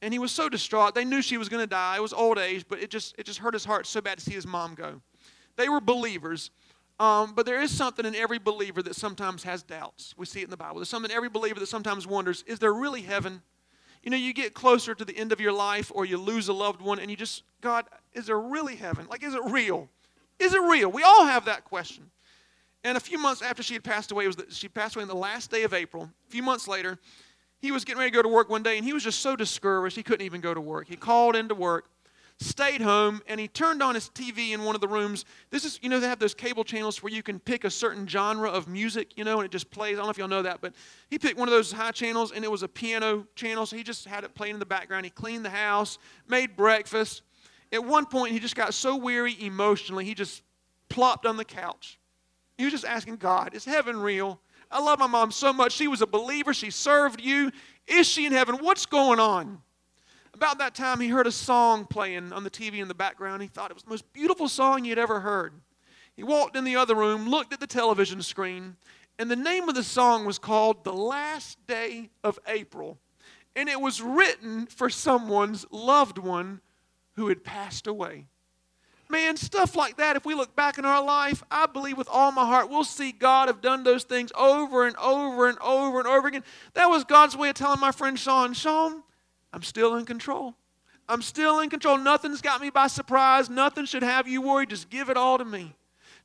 And 0.00 0.12
he 0.14 0.20
was 0.20 0.30
so 0.30 0.48
distraught. 0.48 0.94
They 0.94 1.04
knew 1.04 1.20
she 1.20 1.36
was 1.36 1.48
going 1.48 1.62
to 1.62 1.66
die. 1.66 1.96
It 1.96 2.02
was 2.02 2.12
old 2.12 2.38
age, 2.38 2.64
but 2.68 2.80
it 2.80 2.88
just, 2.88 3.16
it 3.18 3.26
just 3.26 3.40
hurt 3.40 3.54
his 3.54 3.64
heart 3.64 3.86
so 3.86 4.00
bad 4.00 4.18
to 4.18 4.24
see 4.24 4.34
his 4.34 4.46
mom 4.46 4.74
go. 4.74 5.00
They 5.56 5.68
were 5.68 5.80
believers. 5.80 6.50
Um, 6.98 7.34
but 7.34 7.46
there 7.46 7.60
is 7.60 7.70
something 7.70 8.04
in 8.04 8.14
every 8.14 8.38
believer 8.38 8.82
that 8.82 8.94
sometimes 8.94 9.42
has 9.42 9.62
doubts. 9.62 10.14
We 10.16 10.26
see 10.26 10.40
it 10.40 10.44
in 10.44 10.50
the 10.50 10.56
Bible. 10.56 10.76
There's 10.76 10.88
something 10.88 11.10
in 11.10 11.16
every 11.16 11.28
believer 11.28 11.58
that 11.58 11.66
sometimes 11.66 12.06
wonders 12.06 12.44
is 12.46 12.58
there 12.58 12.72
really 12.72 13.02
heaven? 13.02 13.42
You 14.02 14.10
know, 14.10 14.16
you 14.16 14.32
get 14.32 14.52
closer 14.52 14.94
to 14.94 15.04
the 15.04 15.16
end 15.16 15.32
of 15.32 15.40
your 15.40 15.52
life 15.52 15.92
or 15.94 16.04
you 16.04 16.18
lose 16.18 16.48
a 16.48 16.52
loved 16.52 16.82
one 16.82 16.98
and 16.98 17.10
you 17.10 17.16
just, 17.16 17.44
God, 17.60 17.84
is 18.14 18.26
there 18.26 18.38
really 18.38 18.76
heaven? 18.76 19.06
Like, 19.08 19.22
is 19.22 19.34
it 19.34 19.42
real? 19.44 19.88
Is 20.38 20.54
it 20.54 20.60
real? 20.60 20.90
We 20.90 21.02
all 21.04 21.24
have 21.24 21.44
that 21.44 21.64
question. 21.64 22.10
And 22.84 22.96
a 22.96 23.00
few 23.00 23.16
months 23.16 23.42
after 23.42 23.62
she 23.62 23.74
had 23.74 23.84
passed 23.84 24.10
away, 24.10 24.26
was 24.26 24.34
the, 24.34 24.46
she 24.50 24.68
passed 24.68 24.96
away 24.96 25.02
on 25.02 25.08
the 25.08 25.14
last 25.14 25.52
day 25.52 25.62
of 25.62 25.72
April. 25.72 26.10
A 26.26 26.30
few 26.30 26.42
months 26.42 26.66
later, 26.66 26.98
he 27.60 27.70
was 27.70 27.84
getting 27.84 28.00
ready 28.00 28.10
to 28.10 28.14
go 28.16 28.22
to 28.22 28.28
work 28.28 28.50
one 28.50 28.64
day 28.64 28.76
and 28.76 28.84
he 28.84 28.92
was 28.92 29.04
just 29.04 29.20
so 29.20 29.36
discouraged 29.36 29.94
he 29.94 30.02
couldn't 30.02 30.26
even 30.26 30.40
go 30.40 30.52
to 30.52 30.60
work. 30.60 30.88
He 30.88 30.96
called 30.96 31.36
into 31.36 31.54
work 31.54 31.88
stayed 32.38 32.80
home 32.80 33.22
and 33.26 33.38
he 33.38 33.48
turned 33.48 33.82
on 33.82 33.94
his 33.94 34.08
TV 34.10 34.50
in 34.50 34.64
one 34.64 34.74
of 34.74 34.80
the 34.80 34.88
rooms. 34.88 35.24
This 35.50 35.64
is, 35.64 35.78
you 35.82 35.88
know, 35.88 36.00
they 36.00 36.08
have 36.08 36.18
those 36.18 36.34
cable 36.34 36.64
channels 36.64 37.02
where 37.02 37.12
you 37.12 37.22
can 37.22 37.38
pick 37.38 37.64
a 37.64 37.70
certain 37.70 38.06
genre 38.06 38.50
of 38.50 38.68
music, 38.68 39.16
you 39.16 39.24
know, 39.24 39.38
and 39.38 39.44
it 39.44 39.50
just 39.50 39.70
plays. 39.70 39.94
I 39.94 39.96
don't 39.98 40.06
know 40.06 40.10
if 40.10 40.18
y'all 40.18 40.28
know 40.28 40.42
that, 40.42 40.60
but 40.60 40.74
he 41.08 41.18
picked 41.18 41.38
one 41.38 41.48
of 41.48 41.52
those 41.52 41.72
high 41.72 41.92
channels 41.92 42.32
and 42.32 42.44
it 42.44 42.50
was 42.50 42.62
a 42.62 42.68
piano 42.68 43.26
channel, 43.34 43.66
so 43.66 43.76
he 43.76 43.82
just 43.82 44.06
had 44.06 44.24
it 44.24 44.34
playing 44.34 44.54
in 44.54 44.60
the 44.60 44.66
background. 44.66 45.04
He 45.04 45.10
cleaned 45.10 45.44
the 45.44 45.50
house, 45.50 45.98
made 46.28 46.56
breakfast. 46.56 47.22
At 47.72 47.84
one 47.84 48.06
point, 48.06 48.32
he 48.32 48.38
just 48.38 48.56
got 48.56 48.74
so 48.74 48.96
weary 48.96 49.36
emotionally, 49.40 50.04
he 50.04 50.14
just 50.14 50.42
plopped 50.88 51.26
on 51.26 51.36
the 51.36 51.44
couch. 51.44 51.98
He 52.58 52.64
was 52.64 52.72
just 52.72 52.84
asking 52.84 53.16
God, 53.16 53.54
Is 53.54 53.64
heaven 53.64 53.98
real? 53.98 54.40
I 54.70 54.80
love 54.80 54.98
my 54.98 55.06
mom 55.06 55.30
so 55.30 55.52
much. 55.52 55.72
She 55.72 55.86
was 55.86 56.00
a 56.00 56.06
believer. 56.06 56.54
She 56.54 56.70
served 56.70 57.20
you. 57.20 57.50
Is 57.86 58.08
she 58.08 58.24
in 58.24 58.32
heaven? 58.32 58.56
What's 58.56 58.86
going 58.86 59.20
on? 59.20 59.60
About 60.34 60.58
that 60.58 60.74
time, 60.74 61.00
he 61.00 61.08
heard 61.08 61.26
a 61.26 61.32
song 61.32 61.84
playing 61.84 62.32
on 62.32 62.44
the 62.44 62.50
TV 62.50 62.78
in 62.78 62.88
the 62.88 62.94
background. 62.94 63.42
He 63.42 63.48
thought 63.48 63.70
it 63.70 63.74
was 63.74 63.82
the 63.84 63.90
most 63.90 64.12
beautiful 64.12 64.48
song 64.48 64.84
he'd 64.84 64.98
ever 64.98 65.20
heard. 65.20 65.52
He 66.14 66.22
walked 66.22 66.56
in 66.56 66.64
the 66.64 66.76
other 66.76 66.94
room, 66.94 67.28
looked 67.28 67.52
at 67.52 67.60
the 67.60 67.66
television 67.66 68.22
screen, 68.22 68.76
and 69.18 69.30
the 69.30 69.36
name 69.36 69.68
of 69.68 69.74
the 69.74 69.84
song 69.84 70.24
was 70.24 70.38
called 70.38 70.84
The 70.84 70.92
Last 70.92 71.64
Day 71.66 72.10
of 72.24 72.38
April. 72.46 72.98
And 73.54 73.68
it 73.68 73.80
was 73.80 74.00
written 74.00 74.66
for 74.66 74.88
someone's 74.88 75.66
loved 75.70 76.18
one 76.18 76.60
who 77.16 77.28
had 77.28 77.44
passed 77.44 77.86
away. 77.86 78.26
Man, 79.10 79.36
stuff 79.36 79.76
like 79.76 79.98
that, 79.98 80.16
if 80.16 80.24
we 80.24 80.34
look 80.34 80.56
back 80.56 80.78
in 80.78 80.86
our 80.86 81.04
life, 81.04 81.44
I 81.50 81.66
believe 81.66 81.98
with 81.98 82.08
all 82.10 82.32
my 82.32 82.46
heart 82.46 82.70
we'll 82.70 82.82
see 82.82 83.12
God 83.12 83.48
have 83.48 83.60
done 83.60 83.84
those 83.84 84.04
things 84.04 84.32
over 84.34 84.86
and 84.86 84.96
over 84.96 85.50
and 85.50 85.58
over 85.58 85.98
and 85.98 86.08
over 86.08 86.28
again. 86.28 86.44
That 86.72 86.86
was 86.86 87.04
God's 87.04 87.36
way 87.36 87.50
of 87.50 87.54
telling 87.54 87.78
my 87.78 87.92
friend 87.92 88.18
Sean, 88.18 88.54
Sean, 88.54 89.02
I'm 89.52 89.62
still 89.62 89.96
in 89.96 90.04
control. 90.04 90.54
I'm 91.08 91.22
still 91.22 91.60
in 91.60 91.68
control. 91.68 91.98
Nothing's 91.98 92.40
got 92.40 92.60
me 92.60 92.70
by 92.70 92.86
surprise. 92.86 93.50
Nothing 93.50 93.84
should 93.84 94.02
have 94.02 94.28
you 94.28 94.40
worried. 94.40 94.70
Just 94.70 94.88
give 94.88 95.10
it 95.10 95.16
all 95.16 95.38
to 95.38 95.44
me. 95.44 95.74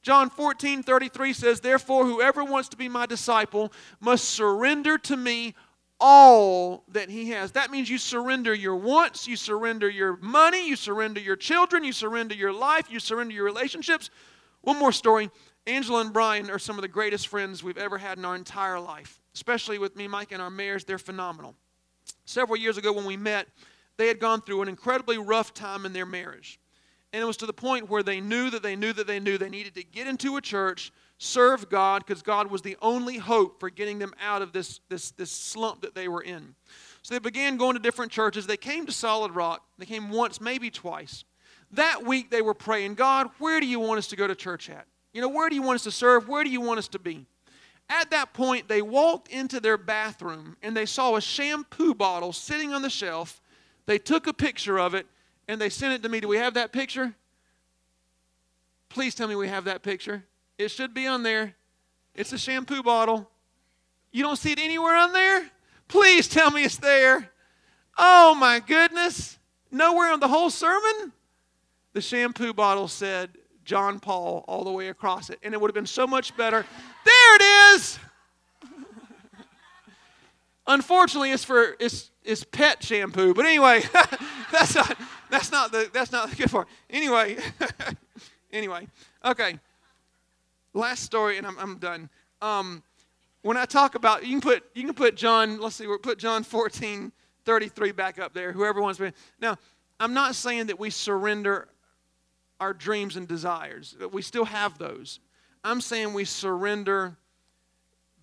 John 0.01 0.29
14, 0.29 0.83
33 0.83 1.33
says, 1.33 1.59
Therefore, 1.59 2.05
whoever 2.05 2.43
wants 2.43 2.69
to 2.69 2.77
be 2.77 2.87
my 2.87 3.05
disciple 3.05 3.73
must 3.99 4.29
surrender 4.29 4.97
to 4.99 5.17
me 5.17 5.55
all 5.99 6.83
that 6.89 7.09
he 7.09 7.31
has. 7.31 7.51
That 7.53 7.71
means 7.71 7.89
you 7.89 7.97
surrender 7.97 8.53
your 8.53 8.75
wants, 8.75 9.27
you 9.27 9.35
surrender 9.35 9.89
your 9.89 10.15
money, 10.17 10.67
you 10.67 10.75
surrender 10.75 11.19
your 11.19 11.35
children, 11.35 11.83
you 11.83 11.91
surrender 11.91 12.35
your 12.35 12.53
life, 12.53 12.89
you 12.91 12.99
surrender 12.99 13.33
your 13.33 13.45
relationships. 13.45 14.11
One 14.61 14.77
more 14.77 14.91
story. 14.91 15.31
Angela 15.65 16.01
and 16.01 16.13
Brian 16.13 16.49
are 16.49 16.59
some 16.59 16.77
of 16.77 16.83
the 16.83 16.87
greatest 16.87 17.27
friends 17.27 17.63
we've 17.63 17.77
ever 17.77 17.97
had 17.97 18.17
in 18.17 18.23
our 18.23 18.35
entire 18.35 18.79
life, 18.79 19.19
especially 19.33 19.79
with 19.79 19.97
me, 19.97 20.07
Mike, 20.07 20.31
and 20.31 20.41
our 20.41 20.51
mayors. 20.51 20.85
They're 20.85 20.97
phenomenal 20.97 21.55
several 22.25 22.57
years 22.57 22.77
ago 22.77 22.91
when 22.91 23.05
we 23.05 23.17
met, 23.17 23.47
they 23.97 24.07
had 24.07 24.19
gone 24.19 24.41
through 24.41 24.61
an 24.61 24.67
incredibly 24.67 25.17
rough 25.17 25.53
time 25.53 25.85
in 25.85 25.93
their 25.93 26.05
marriage. 26.05 26.59
And 27.13 27.21
it 27.21 27.25
was 27.25 27.37
to 27.37 27.45
the 27.45 27.53
point 27.53 27.89
where 27.89 28.03
they 28.03 28.19
knew 28.19 28.49
that 28.49 28.61
they 28.61 28.75
knew 28.75 28.93
that 28.93 29.07
they 29.07 29.19
knew 29.19 29.37
they 29.37 29.49
needed 29.49 29.75
to 29.75 29.83
get 29.83 30.07
into 30.07 30.37
a 30.37 30.41
church, 30.41 30.91
serve 31.17 31.69
God, 31.69 32.05
because 32.05 32.21
God 32.21 32.51
was 32.51 32.61
the 32.61 32.77
only 32.81 33.17
hope 33.17 33.59
for 33.59 33.69
getting 33.69 33.97
them 33.97 34.13
out 34.21 34.41
of 34.41 34.51
this, 34.51 34.81
this, 34.89 35.11
this 35.11 35.31
slump 35.31 35.81
that 35.81 35.95
they 35.95 36.07
were 36.07 36.21
in. 36.21 36.53
So 37.01 37.15
they 37.15 37.19
began 37.19 37.57
going 37.57 37.73
to 37.73 37.79
different 37.79 38.11
churches. 38.11 38.45
They 38.45 38.57
came 38.57 38.85
to 38.85 38.91
Solid 38.91 39.31
Rock. 39.31 39.63
They 39.77 39.85
came 39.85 40.09
once, 40.09 40.41
maybe 40.41 40.69
twice. 40.69 41.23
That 41.71 42.05
week 42.05 42.29
they 42.29 42.41
were 42.41 42.53
praying, 42.53 42.95
God, 42.95 43.29
where 43.39 43.59
do 43.59 43.65
you 43.65 43.79
want 43.79 43.97
us 43.99 44.07
to 44.07 44.15
go 44.15 44.27
to 44.27 44.35
church 44.35 44.69
at? 44.69 44.85
You 45.13 45.21
know, 45.21 45.29
where 45.29 45.49
do 45.49 45.55
you 45.55 45.61
want 45.61 45.75
us 45.75 45.83
to 45.83 45.91
serve? 45.91 46.27
Where 46.27 46.43
do 46.43 46.49
you 46.49 46.61
want 46.61 46.79
us 46.79 46.87
to 46.89 46.99
be? 46.99 47.25
At 47.89 48.11
that 48.11 48.33
point, 48.33 48.67
they 48.67 48.81
walked 48.81 49.29
into 49.29 49.59
their 49.59 49.77
bathroom 49.77 50.57
and 50.61 50.75
they 50.75 50.85
saw 50.85 51.15
a 51.15 51.21
shampoo 51.21 51.93
bottle 51.93 52.33
sitting 52.33 52.73
on 52.73 52.81
the 52.81 52.89
shelf. 52.89 53.41
They 53.85 53.97
took 53.97 54.27
a 54.27 54.33
picture 54.33 54.77
of 54.77 54.93
it 54.93 55.07
and 55.47 55.61
they 55.61 55.69
sent 55.69 55.93
it 55.93 56.03
to 56.03 56.09
me. 56.09 56.19
Do 56.19 56.27
we 56.27 56.37
have 56.37 56.55
that 56.55 56.73
picture? 56.73 57.15
Please 58.89 59.15
tell 59.15 59.27
me 59.27 59.35
we 59.35 59.47
have 59.47 59.65
that 59.65 59.83
picture. 59.83 60.23
It 60.57 60.69
should 60.69 60.93
be 60.93 61.07
on 61.07 61.23
there. 61.23 61.55
It's 62.13 62.33
a 62.33 62.37
shampoo 62.37 62.83
bottle. 62.83 63.29
You 64.11 64.23
don't 64.23 64.37
see 64.37 64.51
it 64.51 64.59
anywhere 64.59 64.95
on 64.95 65.13
there? 65.13 65.49
Please 65.87 66.27
tell 66.27 66.51
me 66.51 66.63
it's 66.63 66.77
there. 66.77 67.29
Oh 67.97 68.35
my 68.35 68.59
goodness. 68.59 69.37
Nowhere 69.71 70.11
on 70.11 70.19
the 70.19 70.27
whole 70.27 70.49
sermon? 70.49 71.13
The 71.93 72.01
shampoo 72.01 72.53
bottle 72.53 72.87
said, 72.87 73.37
John 73.65 73.99
Paul 73.99 74.45
all 74.47 74.63
the 74.63 74.71
way 74.71 74.89
across 74.89 75.29
it. 75.29 75.39
And 75.43 75.53
it 75.53 75.59
would 75.59 75.69
have 75.69 75.75
been 75.75 75.85
so 75.85 76.07
much 76.07 76.35
better. 76.37 76.65
There 77.27 77.35
it 77.35 77.75
is. 77.75 77.99
Unfortunately, 80.65 81.31
it's 81.31 81.43
for 81.43 81.75
it's 81.79 82.11
it's 82.23 82.43
pet 82.45 82.81
shampoo. 82.81 83.33
But 83.33 83.45
anyway, 83.45 83.83
that's 84.51 84.75
not 84.75 84.97
that's 85.29 85.51
not 85.51 85.71
the 85.73 85.89
that's 85.91 86.11
not 86.11 86.29
the 86.29 86.35
good 86.37 86.49
part. 86.49 86.69
Anyway, 86.89 87.37
anyway, 88.53 88.87
okay. 89.25 89.59
Last 90.73 91.03
story, 91.03 91.37
and 91.37 91.45
I'm 91.45 91.59
I'm 91.59 91.77
done. 91.79 92.09
Um, 92.41 92.81
when 93.41 93.57
I 93.57 93.65
talk 93.65 93.95
about 93.95 94.25
you 94.25 94.31
can 94.31 94.41
put 94.41 94.63
you 94.73 94.83
can 94.83 94.93
put 94.93 95.15
John. 95.15 95.59
Let's 95.59 95.75
see, 95.75 95.87
we'll 95.87 95.97
put 95.97 96.19
John 96.19 96.43
14, 96.43 97.11
33 97.43 97.91
back 97.91 98.19
up 98.19 98.33
there. 98.33 98.53
Whoever 98.53 98.81
wants 98.81 98.99
to. 98.99 99.11
Now, 99.41 99.57
I'm 99.99 100.13
not 100.13 100.35
saying 100.35 100.67
that 100.67 100.79
we 100.79 100.91
surrender 100.91 101.67
our 102.61 102.73
dreams 102.73 103.17
and 103.17 103.27
desires. 103.27 103.97
We 104.13 104.21
still 104.21 104.45
have 104.45 104.77
those. 104.77 105.19
I'm 105.67 105.81
saying 105.81 106.13
we 106.13 106.23
surrender 106.23 107.17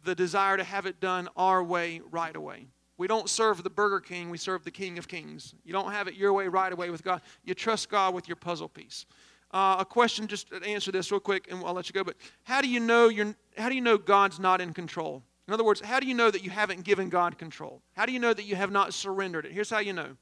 the 0.03 0.15
desire 0.15 0.57
to 0.57 0.65
have 0.65 0.87
it 0.87 0.99
done 0.99 1.29
our 1.37 1.63
way 1.63 2.01
right 2.11 2.35
away. 2.35 2.69
We 2.97 3.07
don't 3.07 3.29
serve 3.29 3.63
the 3.63 3.69
Burger 3.69 4.01
King, 4.01 4.31
we 4.31 4.39
serve 4.39 4.65
the 4.65 4.71
King 4.71 4.97
of 4.97 5.09
Kings. 5.09 5.55
You 5.63 5.75
don't 5.75 5.93
have 5.93 6.09
it 6.09 6.15
your 6.15 6.33
way 6.33 6.49
right 6.49 6.73
away 6.73 6.89
with 6.89 7.05
God. 7.05 7.21
You 7.45 7.53
trust 7.53 7.91
God 7.91 8.15
with 8.15 8.29
your 8.29 8.37
puzzle 8.37 8.69
piece. 8.69 9.05
Uh, 9.51 9.77
a 9.81 9.85
question, 9.85 10.27
just 10.27 10.49
to 10.49 10.63
answer 10.65 10.91
this 10.91 11.13
real 11.13 11.21
quick, 11.21 11.47
and 11.51 11.63
I'll 11.65 11.75
let 11.75 11.87
you 11.87 11.93
go. 11.93 12.03
But 12.03 12.17
how 12.45 12.63
do 12.63 12.69
you 12.69 12.81
know 12.81 13.09
you're? 13.09 13.35
How 13.59 13.69
do 13.69 13.75
you 13.75 13.83
know 13.83 13.99
God's 13.99 14.41
not 14.41 14.63
in 14.63 14.73
control? 14.73 15.23
In 15.47 15.53
other 15.53 15.65
words, 15.65 15.81
how 15.81 16.01
do 16.01 16.07
you 16.07 16.15
know 16.15 16.31
that 16.31 16.43
you 16.43 16.51
haven't 16.51 16.83
given 16.83 17.11
God 17.11 17.37
control? 17.37 17.83
How 17.93 18.07
do 18.07 18.13
you 18.13 18.21
know 18.21 18.33
that 18.33 18.45
you 18.45 18.57
have 18.57 18.71
not 18.71 18.95
surrendered 18.95 19.45
it? 19.45 19.53
Here's 19.53 19.69
how 19.69 19.81
you 19.81 19.93
know. 19.93 20.17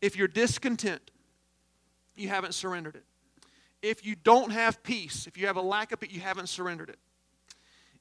If 0.00 0.16
you're 0.16 0.28
discontent, 0.28 1.10
you 2.14 2.28
haven't 2.28 2.54
surrendered 2.54 2.94
it 2.94 3.04
if 3.82 4.04
you 4.04 4.16
don't 4.16 4.50
have 4.50 4.82
peace, 4.82 5.26
if 5.26 5.36
you 5.36 5.46
have 5.46 5.56
a 5.56 5.62
lack 5.62 5.92
of 5.92 6.02
it, 6.02 6.10
you 6.10 6.20
haven't 6.20 6.48
surrendered 6.48 6.88
it. 6.88 6.98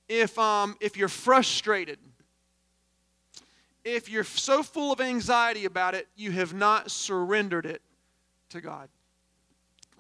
If, 0.07 0.37
um, 0.37 0.75
if 0.79 0.97
you're 0.97 1.09
frustrated, 1.09 1.99
if 3.83 4.09
you're 4.09 4.23
so 4.23 4.63
full 4.63 4.91
of 4.91 5.01
anxiety 5.01 5.65
about 5.65 5.95
it, 5.95 6.07
you 6.15 6.31
have 6.31 6.53
not 6.53 6.91
surrendered 6.91 7.65
it 7.65 7.81
to 8.49 8.61
God. 8.61 8.89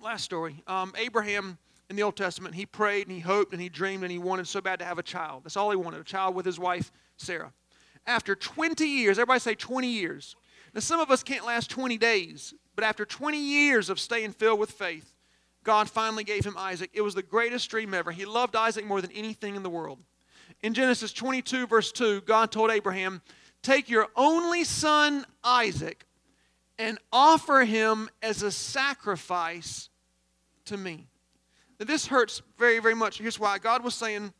Last 0.01 0.23
story 0.23 0.63
um, 0.67 0.93
Abraham 0.97 1.57
in 1.89 1.95
the 1.95 2.03
Old 2.03 2.15
Testament, 2.15 2.55
he 2.55 2.65
prayed 2.65 3.07
and 3.07 3.15
he 3.15 3.21
hoped 3.21 3.53
and 3.53 3.61
he 3.61 3.69
dreamed 3.69 4.03
and 4.03 4.11
he 4.11 4.17
wanted 4.17 4.47
so 4.47 4.59
bad 4.59 4.79
to 4.79 4.85
have 4.85 4.97
a 4.97 5.03
child. 5.03 5.43
That's 5.43 5.55
all 5.55 5.69
he 5.69 5.77
wanted 5.77 6.01
a 6.01 6.03
child 6.03 6.35
with 6.35 6.45
his 6.45 6.59
wife, 6.59 6.91
Sarah. 7.17 7.53
After 8.07 8.35
20 8.35 8.85
years, 8.85 9.17
everybody 9.17 9.39
say 9.39 9.55
20 9.55 9.87
years. 9.87 10.35
Now, 10.73 10.81
some 10.81 10.99
of 10.99 11.11
us 11.11 11.23
can't 11.23 11.45
last 11.45 11.69
20 11.69 11.97
days, 11.97 12.53
but 12.75 12.83
after 12.83 13.05
20 13.05 13.37
years 13.39 13.89
of 13.89 13.99
staying 13.99 14.31
filled 14.31 14.59
with 14.59 14.71
faith, 14.71 15.14
God 15.65 15.89
finally 15.89 16.23
gave 16.23 16.45
him 16.45 16.55
Isaac. 16.57 16.91
It 16.93 17.01
was 17.01 17.15
the 17.15 17.23
greatest 17.23 17.69
dream 17.69 17.93
ever. 17.93 18.11
He 18.11 18.23
loved 18.23 18.55
Isaac 18.55 18.85
more 18.85 19.01
than 19.01 19.11
anything 19.11 19.55
in 19.55 19.63
the 19.63 19.69
world. 19.69 19.99
In 20.63 20.73
Genesis 20.73 21.11
22, 21.11 21.67
verse 21.67 21.91
2, 21.91 22.21
God 22.21 22.51
told 22.51 22.71
Abraham, 22.71 23.21
Take 23.61 23.89
your 23.89 24.07
only 24.15 24.63
son, 24.63 25.25
Isaac, 25.43 26.05
and 26.77 26.99
offer 27.11 27.65
him 27.65 28.09
as 28.21 28.43
a 28.43 28.51
sacrifice 28.51 29.89
to 30.65 30.77
me. 30.77 31.07
Now, 31.79 31.87
this 31.87 32.07
hurts 32.07 32.41
very, 32.57 32.79
very 32.79 32.95
much. 32.95 33.17
Here's 33.17 33.39
why 33.39 33.57
God 33.57 33.83
was 33.83 33.95
saying, 33.95 34.33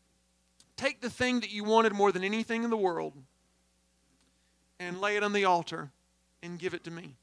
Take 0.77 1.01
the 1.01 1.09
thing 1.09 1.39
that 1.39 1.51
you 1.51 1.63
wanted 1.63 1.93
more 1.93 2.11
than 2.11 2.23
anything 2.23 2.63
in 2.63 2.69
the 2.69 2.77
world 2.77 3.13
and 4.79 5.01
lay 5.01 5.15
it 5.15 5.23
on 5.23 5.33
the 5.33 5.45
altar 5.45 5.91
and 6.43 6.59
give 6.59 6.73
it 6.73 6.83
to 6.83 6.91
me. 6.91 7.15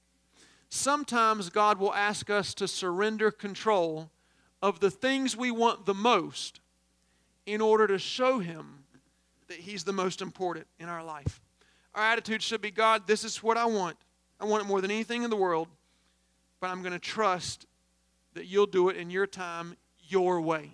Sometimes 0.74 1.50
God 1.50 1.78
will 1.78 1.92
ask 1.92 2.30
us 2.30 2.54
to 2.54 2.66
surrender 2.66 3.30
control 3.30 4.10
of 4.62 4.80
the 4.80 4.90
things 4.90 5.36
we 5.36 5.50
want 5.50 5.84
the 5.84 5.92
most 5.92 6.60
in 7.44 7.60
order 7.60 7.86
to 7.86 7.98
show 7.98 8.38
Him 8.38 8.84
that 9.48 9.58
He's 9.58 9.84
the 9.84 9.92
most 9.92 10.22
important 10.22 10.66
in 10.78 10.88
our 10.88 11.04
life. 11.04 11.42
Our 11.94 12.02
attitude 12.02 12.42
should 12.42 12.62
be 12.62 12.70
God, 12.70 13.06
this 13.06 13.22
is 13.22 13.42
what 13.42 13.58
I 13.58 13.66
want. 13.66 13.98
I 14.40 14.46
want 14.46 14.64
it 14.64 14.66
more 14.66 14.80
than 14.80 14.90
anything 14.90 15.24
in 15.24 15.28
the 15.28 15.36
world, 15.36 15.68
but 16.58 16.70
I'm 16.70 16.80
going 16.80 16.94
to 16.94 16.98
trust 16.98 17.66
that 18.32 18.46
you'll 18.46 18.64
do 18.64 18.88
it 18.88 18.96
in 18.96 19.10
your 19.10 19.26
time, 19.26 19.76
your 20.08 20.40
way. 20.40 20.70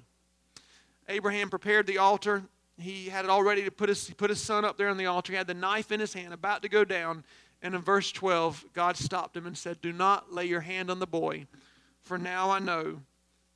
Abraham 1.08 1.50
prepared 1.50 1.88
the 1.88 1.98
altar. 1.98 2.44
He 2.78 3.08
had 3.08 3.24
it 3.24 3.30
all 3.32 3.42
ready 3.42 3.64
to 3.64 3.72
put 3.72 3.88
his, 3.88 4.06
he 4.06 4.14
put 4.14 4.30
his 4.30 4.40
son 4.40 4.64
up 4.64 4.78
there 4.78 4.90
on 4.90 4.96
the 4.96 5.06
altar. 5.06 5.32
He 5.32 5.36
had 5.36 5.48
the 5.48 5.54
knife 5.54 5.90
in 5.90 5.98
his 5.98 6.14
hand, 6.14 6.32
about 6.32 6.62
to 6.62 6.68
go 6.68 6.84
down. 6.84 7.24
And 7.62 7.74
in 7.74 7.82
verse 7.82 8.12
12, 8.12 8.66
God 8.72 8.96
stopped 8.96 9.36
him 9.36 9.46
and 9.46 9.56
said, 9.56 9.80
Do 9.80 9.92
not 9.92 10.32
lay 10.32 10.44
your 10.44 10.60
hand 10.60 10.90
on 10.90 11.00
the 11.00 11.06
boy, 11.06 11.46
for 12.02 12.18
now 12.18 12.50
I 12.50 12.58
know 12.58 13.00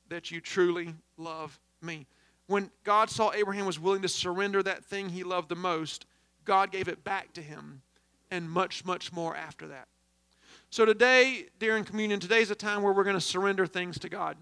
that 0.09 0.29
you 0.31 0.41
truly 0.41 0.93
love 1.17 1.59
me. 1.81 2.05
When 2.47 2.69
God 2.83 3.09
saw 3.09 3.31
Abraham 3.31 3.65
was 3.65 3.79
willing 3.79 4.01
to 4.01 4.09
surrender 4.09 4.61
that 4.63 4.83
thing 4.83 5.09
he 5.09 5.23
loved 5.23 5.49
the 5.49 5.55
most, 5.55 6.05
God 6.45 6.71
gave 6.71 6.87
it 6.87 7.03
back 7.03 7.33
to 7.33 7.41
him, 7.41 7.81
and 8.29 8.49
much, 8.49 8.83
much 8.83 9.13
more 9.13 9.35
after 9.35 9.67
that. 9.67 9.87
So 10.69 10.85
today, 10.85 11.45
during 11.59 11.83
communion, 11.85 12.19
today's 12.19 12.51
a 12.51 12.55
time 12.55 12.81
where 12.81 12.91
we're 12.91 13.03
going 13.03 13.15
to 13.15 13.21
surrender 13.21 13.65
things 13.65 13.99
to 13.99 14.09
God. 14.09 14.37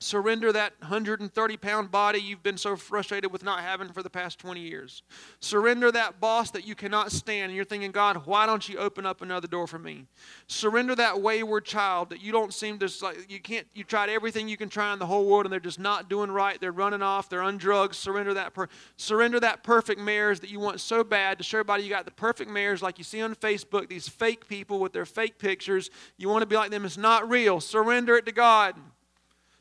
Surrender 0.00 0.52
that 0.52 0.74
130 0.78 1.56
pound 1.56 1.90
body 1.90 2.20
you've 2.20 2.42
been 2.44 2.56
so 2.56 2.76
frustrated 2.76 3.32
with 3.32 3.42
not 3.42 3.60
having 3.60 3.88
for 3.88 4.00
the 4.00 4.10
past 4.10 4.38
20 4.38 4.60
years. 4.60 5.02
Surrender 5.40 5.90
that 5.90 6.20
boss 6.20 6.52
that 6.52 6.64
you 6.64 6.76
cannot 6.76 7.10
stand 7.10 7.46
and 7.46 7.56
you're 7.56 7.64
thinking, 7.64 7.90
God, 7.90 8.24
why 8.24 8.46
don't 8.46 8.68
you 8.68 8.78
open 8.78 9.04
up 9.04 9.22
another 9.22 9.48
door 9.48 9.66
for 9.66 9.78
me? 9.80 10.06
Surrender 10.46 10.94
that 10.94 11.20
wayward 11.20 11.64
child 11.64 12.10
that 12.10 12.22
you 12.22 12.30
don't 12.30 12.54
seem 12.54 12.78
to, 12.78 12.88
like, 13.02 13.28
you 13.28 13.40
can't, 13.40 13.66
you 13.74 13.82
tried 13.82 14.08
everything 14.08 14.48
you 14.48 14.56
can 14.56 14.68
try 14.68 14.92
in 14.92 15.00
the 15.00 15.06
whole 15.06 15.26
world 15.26 15.46
and 15.46 15.52
they're 15.52 15.58
just 15.58 15.80
not 15.80 16.08
doing 16.08 16.30
right. 16.30 16.60
They're 16.60 16.70
running 16.70 17.02
off, 17.02 17.28
they're 17.28 17.42
on 17.42 17.58
drugs. 17.58 17.96
Surrender 17.96 18.34
that, 18.34 18.54
per, 18.54 18.68
surrender 18.96 19.40
that 19.40 19.64
perfect 19.64 20.00
marriage 20.00 20.38
that 20.40 20.50
you 20.50 20.60
want 20.60 20.80
so 20.80 21.02
bad 21.02 21.38
to 21.38 21.44
show 21.44 21.58
everybody 21.58 21.82
you 21.82 21.90
got 21.90 22.04
the 22.04 22.12
perfect 22.12 22.48
marriage 22.48 22.82
like 22.82 22.98
you 22.98 23.04
see 23.04 23.20
on 23.20 23.34
Facebook, 23.34 23.88
these 23.88 24.08
fake 24.08 24.46
people 24.46 24.78
with 24.78 24.92
their 24.92 25.06
fake 25.06 25.38
pictures. 25.38 25.90
You 26.18 26.28
want 26.28 26.42
to 26.42 26.46
be 26.46 26.54
like 26.54 26.70
them. 26.70 26.84
It's 26.84 26.96
not 26.96 27.28
real. 27.28 27.60
Surrender 27.60 28.16
it 28.16 28.26
to 28.26 28.32
God. 28.32 28.76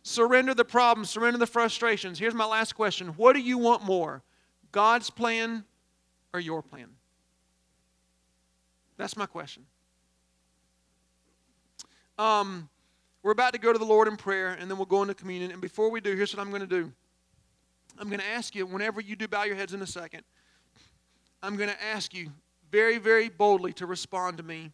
Surrender 0.07 0.53
the 0.53 0.63
problems, 0.63 1.09
surrender 1.09 1.37
the 1.37 1.45
frustrations. 1.45 2.17
Here's 2.17 2.33
my 2.33 2.45
last 2.45 2.75
question 2.75 3.09
What 3.17 3.33
do 3.33 3.41
you 3.41 3.57
want 3.57 3.83
more? 3.83 4.23
God's 4.71 5.09
plan 5.09 5.65
or 6.33 6.39
your 6.39 6.61
plan? 6.61 6.87
That's 8.95 9.17
my 9.17 9.25
question. 9.25 9.65
Um, 12.17 12.69
we're 13.21 13.33
about 13.33 13.51
to 13.51 13.59
go 13.59 13.73
to 13.73 13.77
the 13.77 13.83
Lord 13.83 14.07
in 14.07 14.15
prayer, 14.15 14.53
and 14.57 14.71
then 14.71 14.77
we'll 14.77 14.85
go 14.85 15.01
into 15.01 15.13
communion. 15.13 15.51
And 15.51 15.59
before 15.59 15.91
we 15.91 15.99
do, 15.99 16.15
here's 16.15 16.33
what 16.33 16.41
I'm 16.41 16.51
going 16.51 16.61
to 16.61 16.67
do 16.67 16.89
I'm 17.99 18.07
going 18.07 18.21
to 18.21 18.27
ask 18.27 18.55
you, 18.55 18.65
whenever 18.65 19.01
you 19.01 19.17
do 19.17 19.27
bow 19.27 19.43
your 19.43 19.57
heads 19.57 19.73
in 19.73 19.81
a 19.81 19.87
second, 19.87 20.23
I'm 21.43 21.57
going 21.57 21.69
to 21.69 21.83
ask 21.83 22.13
you 22.13 22.29
very, 22.71 22.97
very 22.97 23.27
boldly 23.27 23.73
to 23.73 23.85
respond 23.85 24.37
to 24.37 24.43
me 24.43 24.71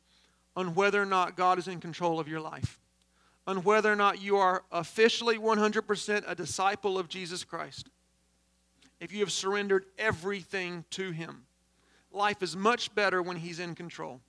on 0.56 0.76
whether 0.76 1.02
or 1.02 1.08
not 1.08 1.36
God 1.36 1.58
is 1.58 1.68
in 1.68 1.80
control 1.80 2.20
of 2.20 2.28
your 2.28 2.40
life 2.40 2.80
on 3.46 3.64
whether 3.64 3.92
or 3.92 3.96
not 3.96 4.22
you 4.22 4.38
are 4.38 4.64
officially 4.72 5.38
100% 5.38 6.24
a 6.28 6.36
disciple 6.36 6.98
of 6.98 7.10
Jesus 7.10 7.44
Christ. 7.44 7.90
If 9.00 9.12
you 9.12 9.20
have 9.20 9.32
surrendered 9.32 9.86
everything 9.98 10.86
to 10.92 11.12
Him, 11.12 11.46
life 12.12 12.42
is 12.42 12.56
much 12.56 12.94
better 12.96 13.22
when 13.22 13.38
He's 13.38 13.60
in 13.60 13.76
control. 13.76 14.22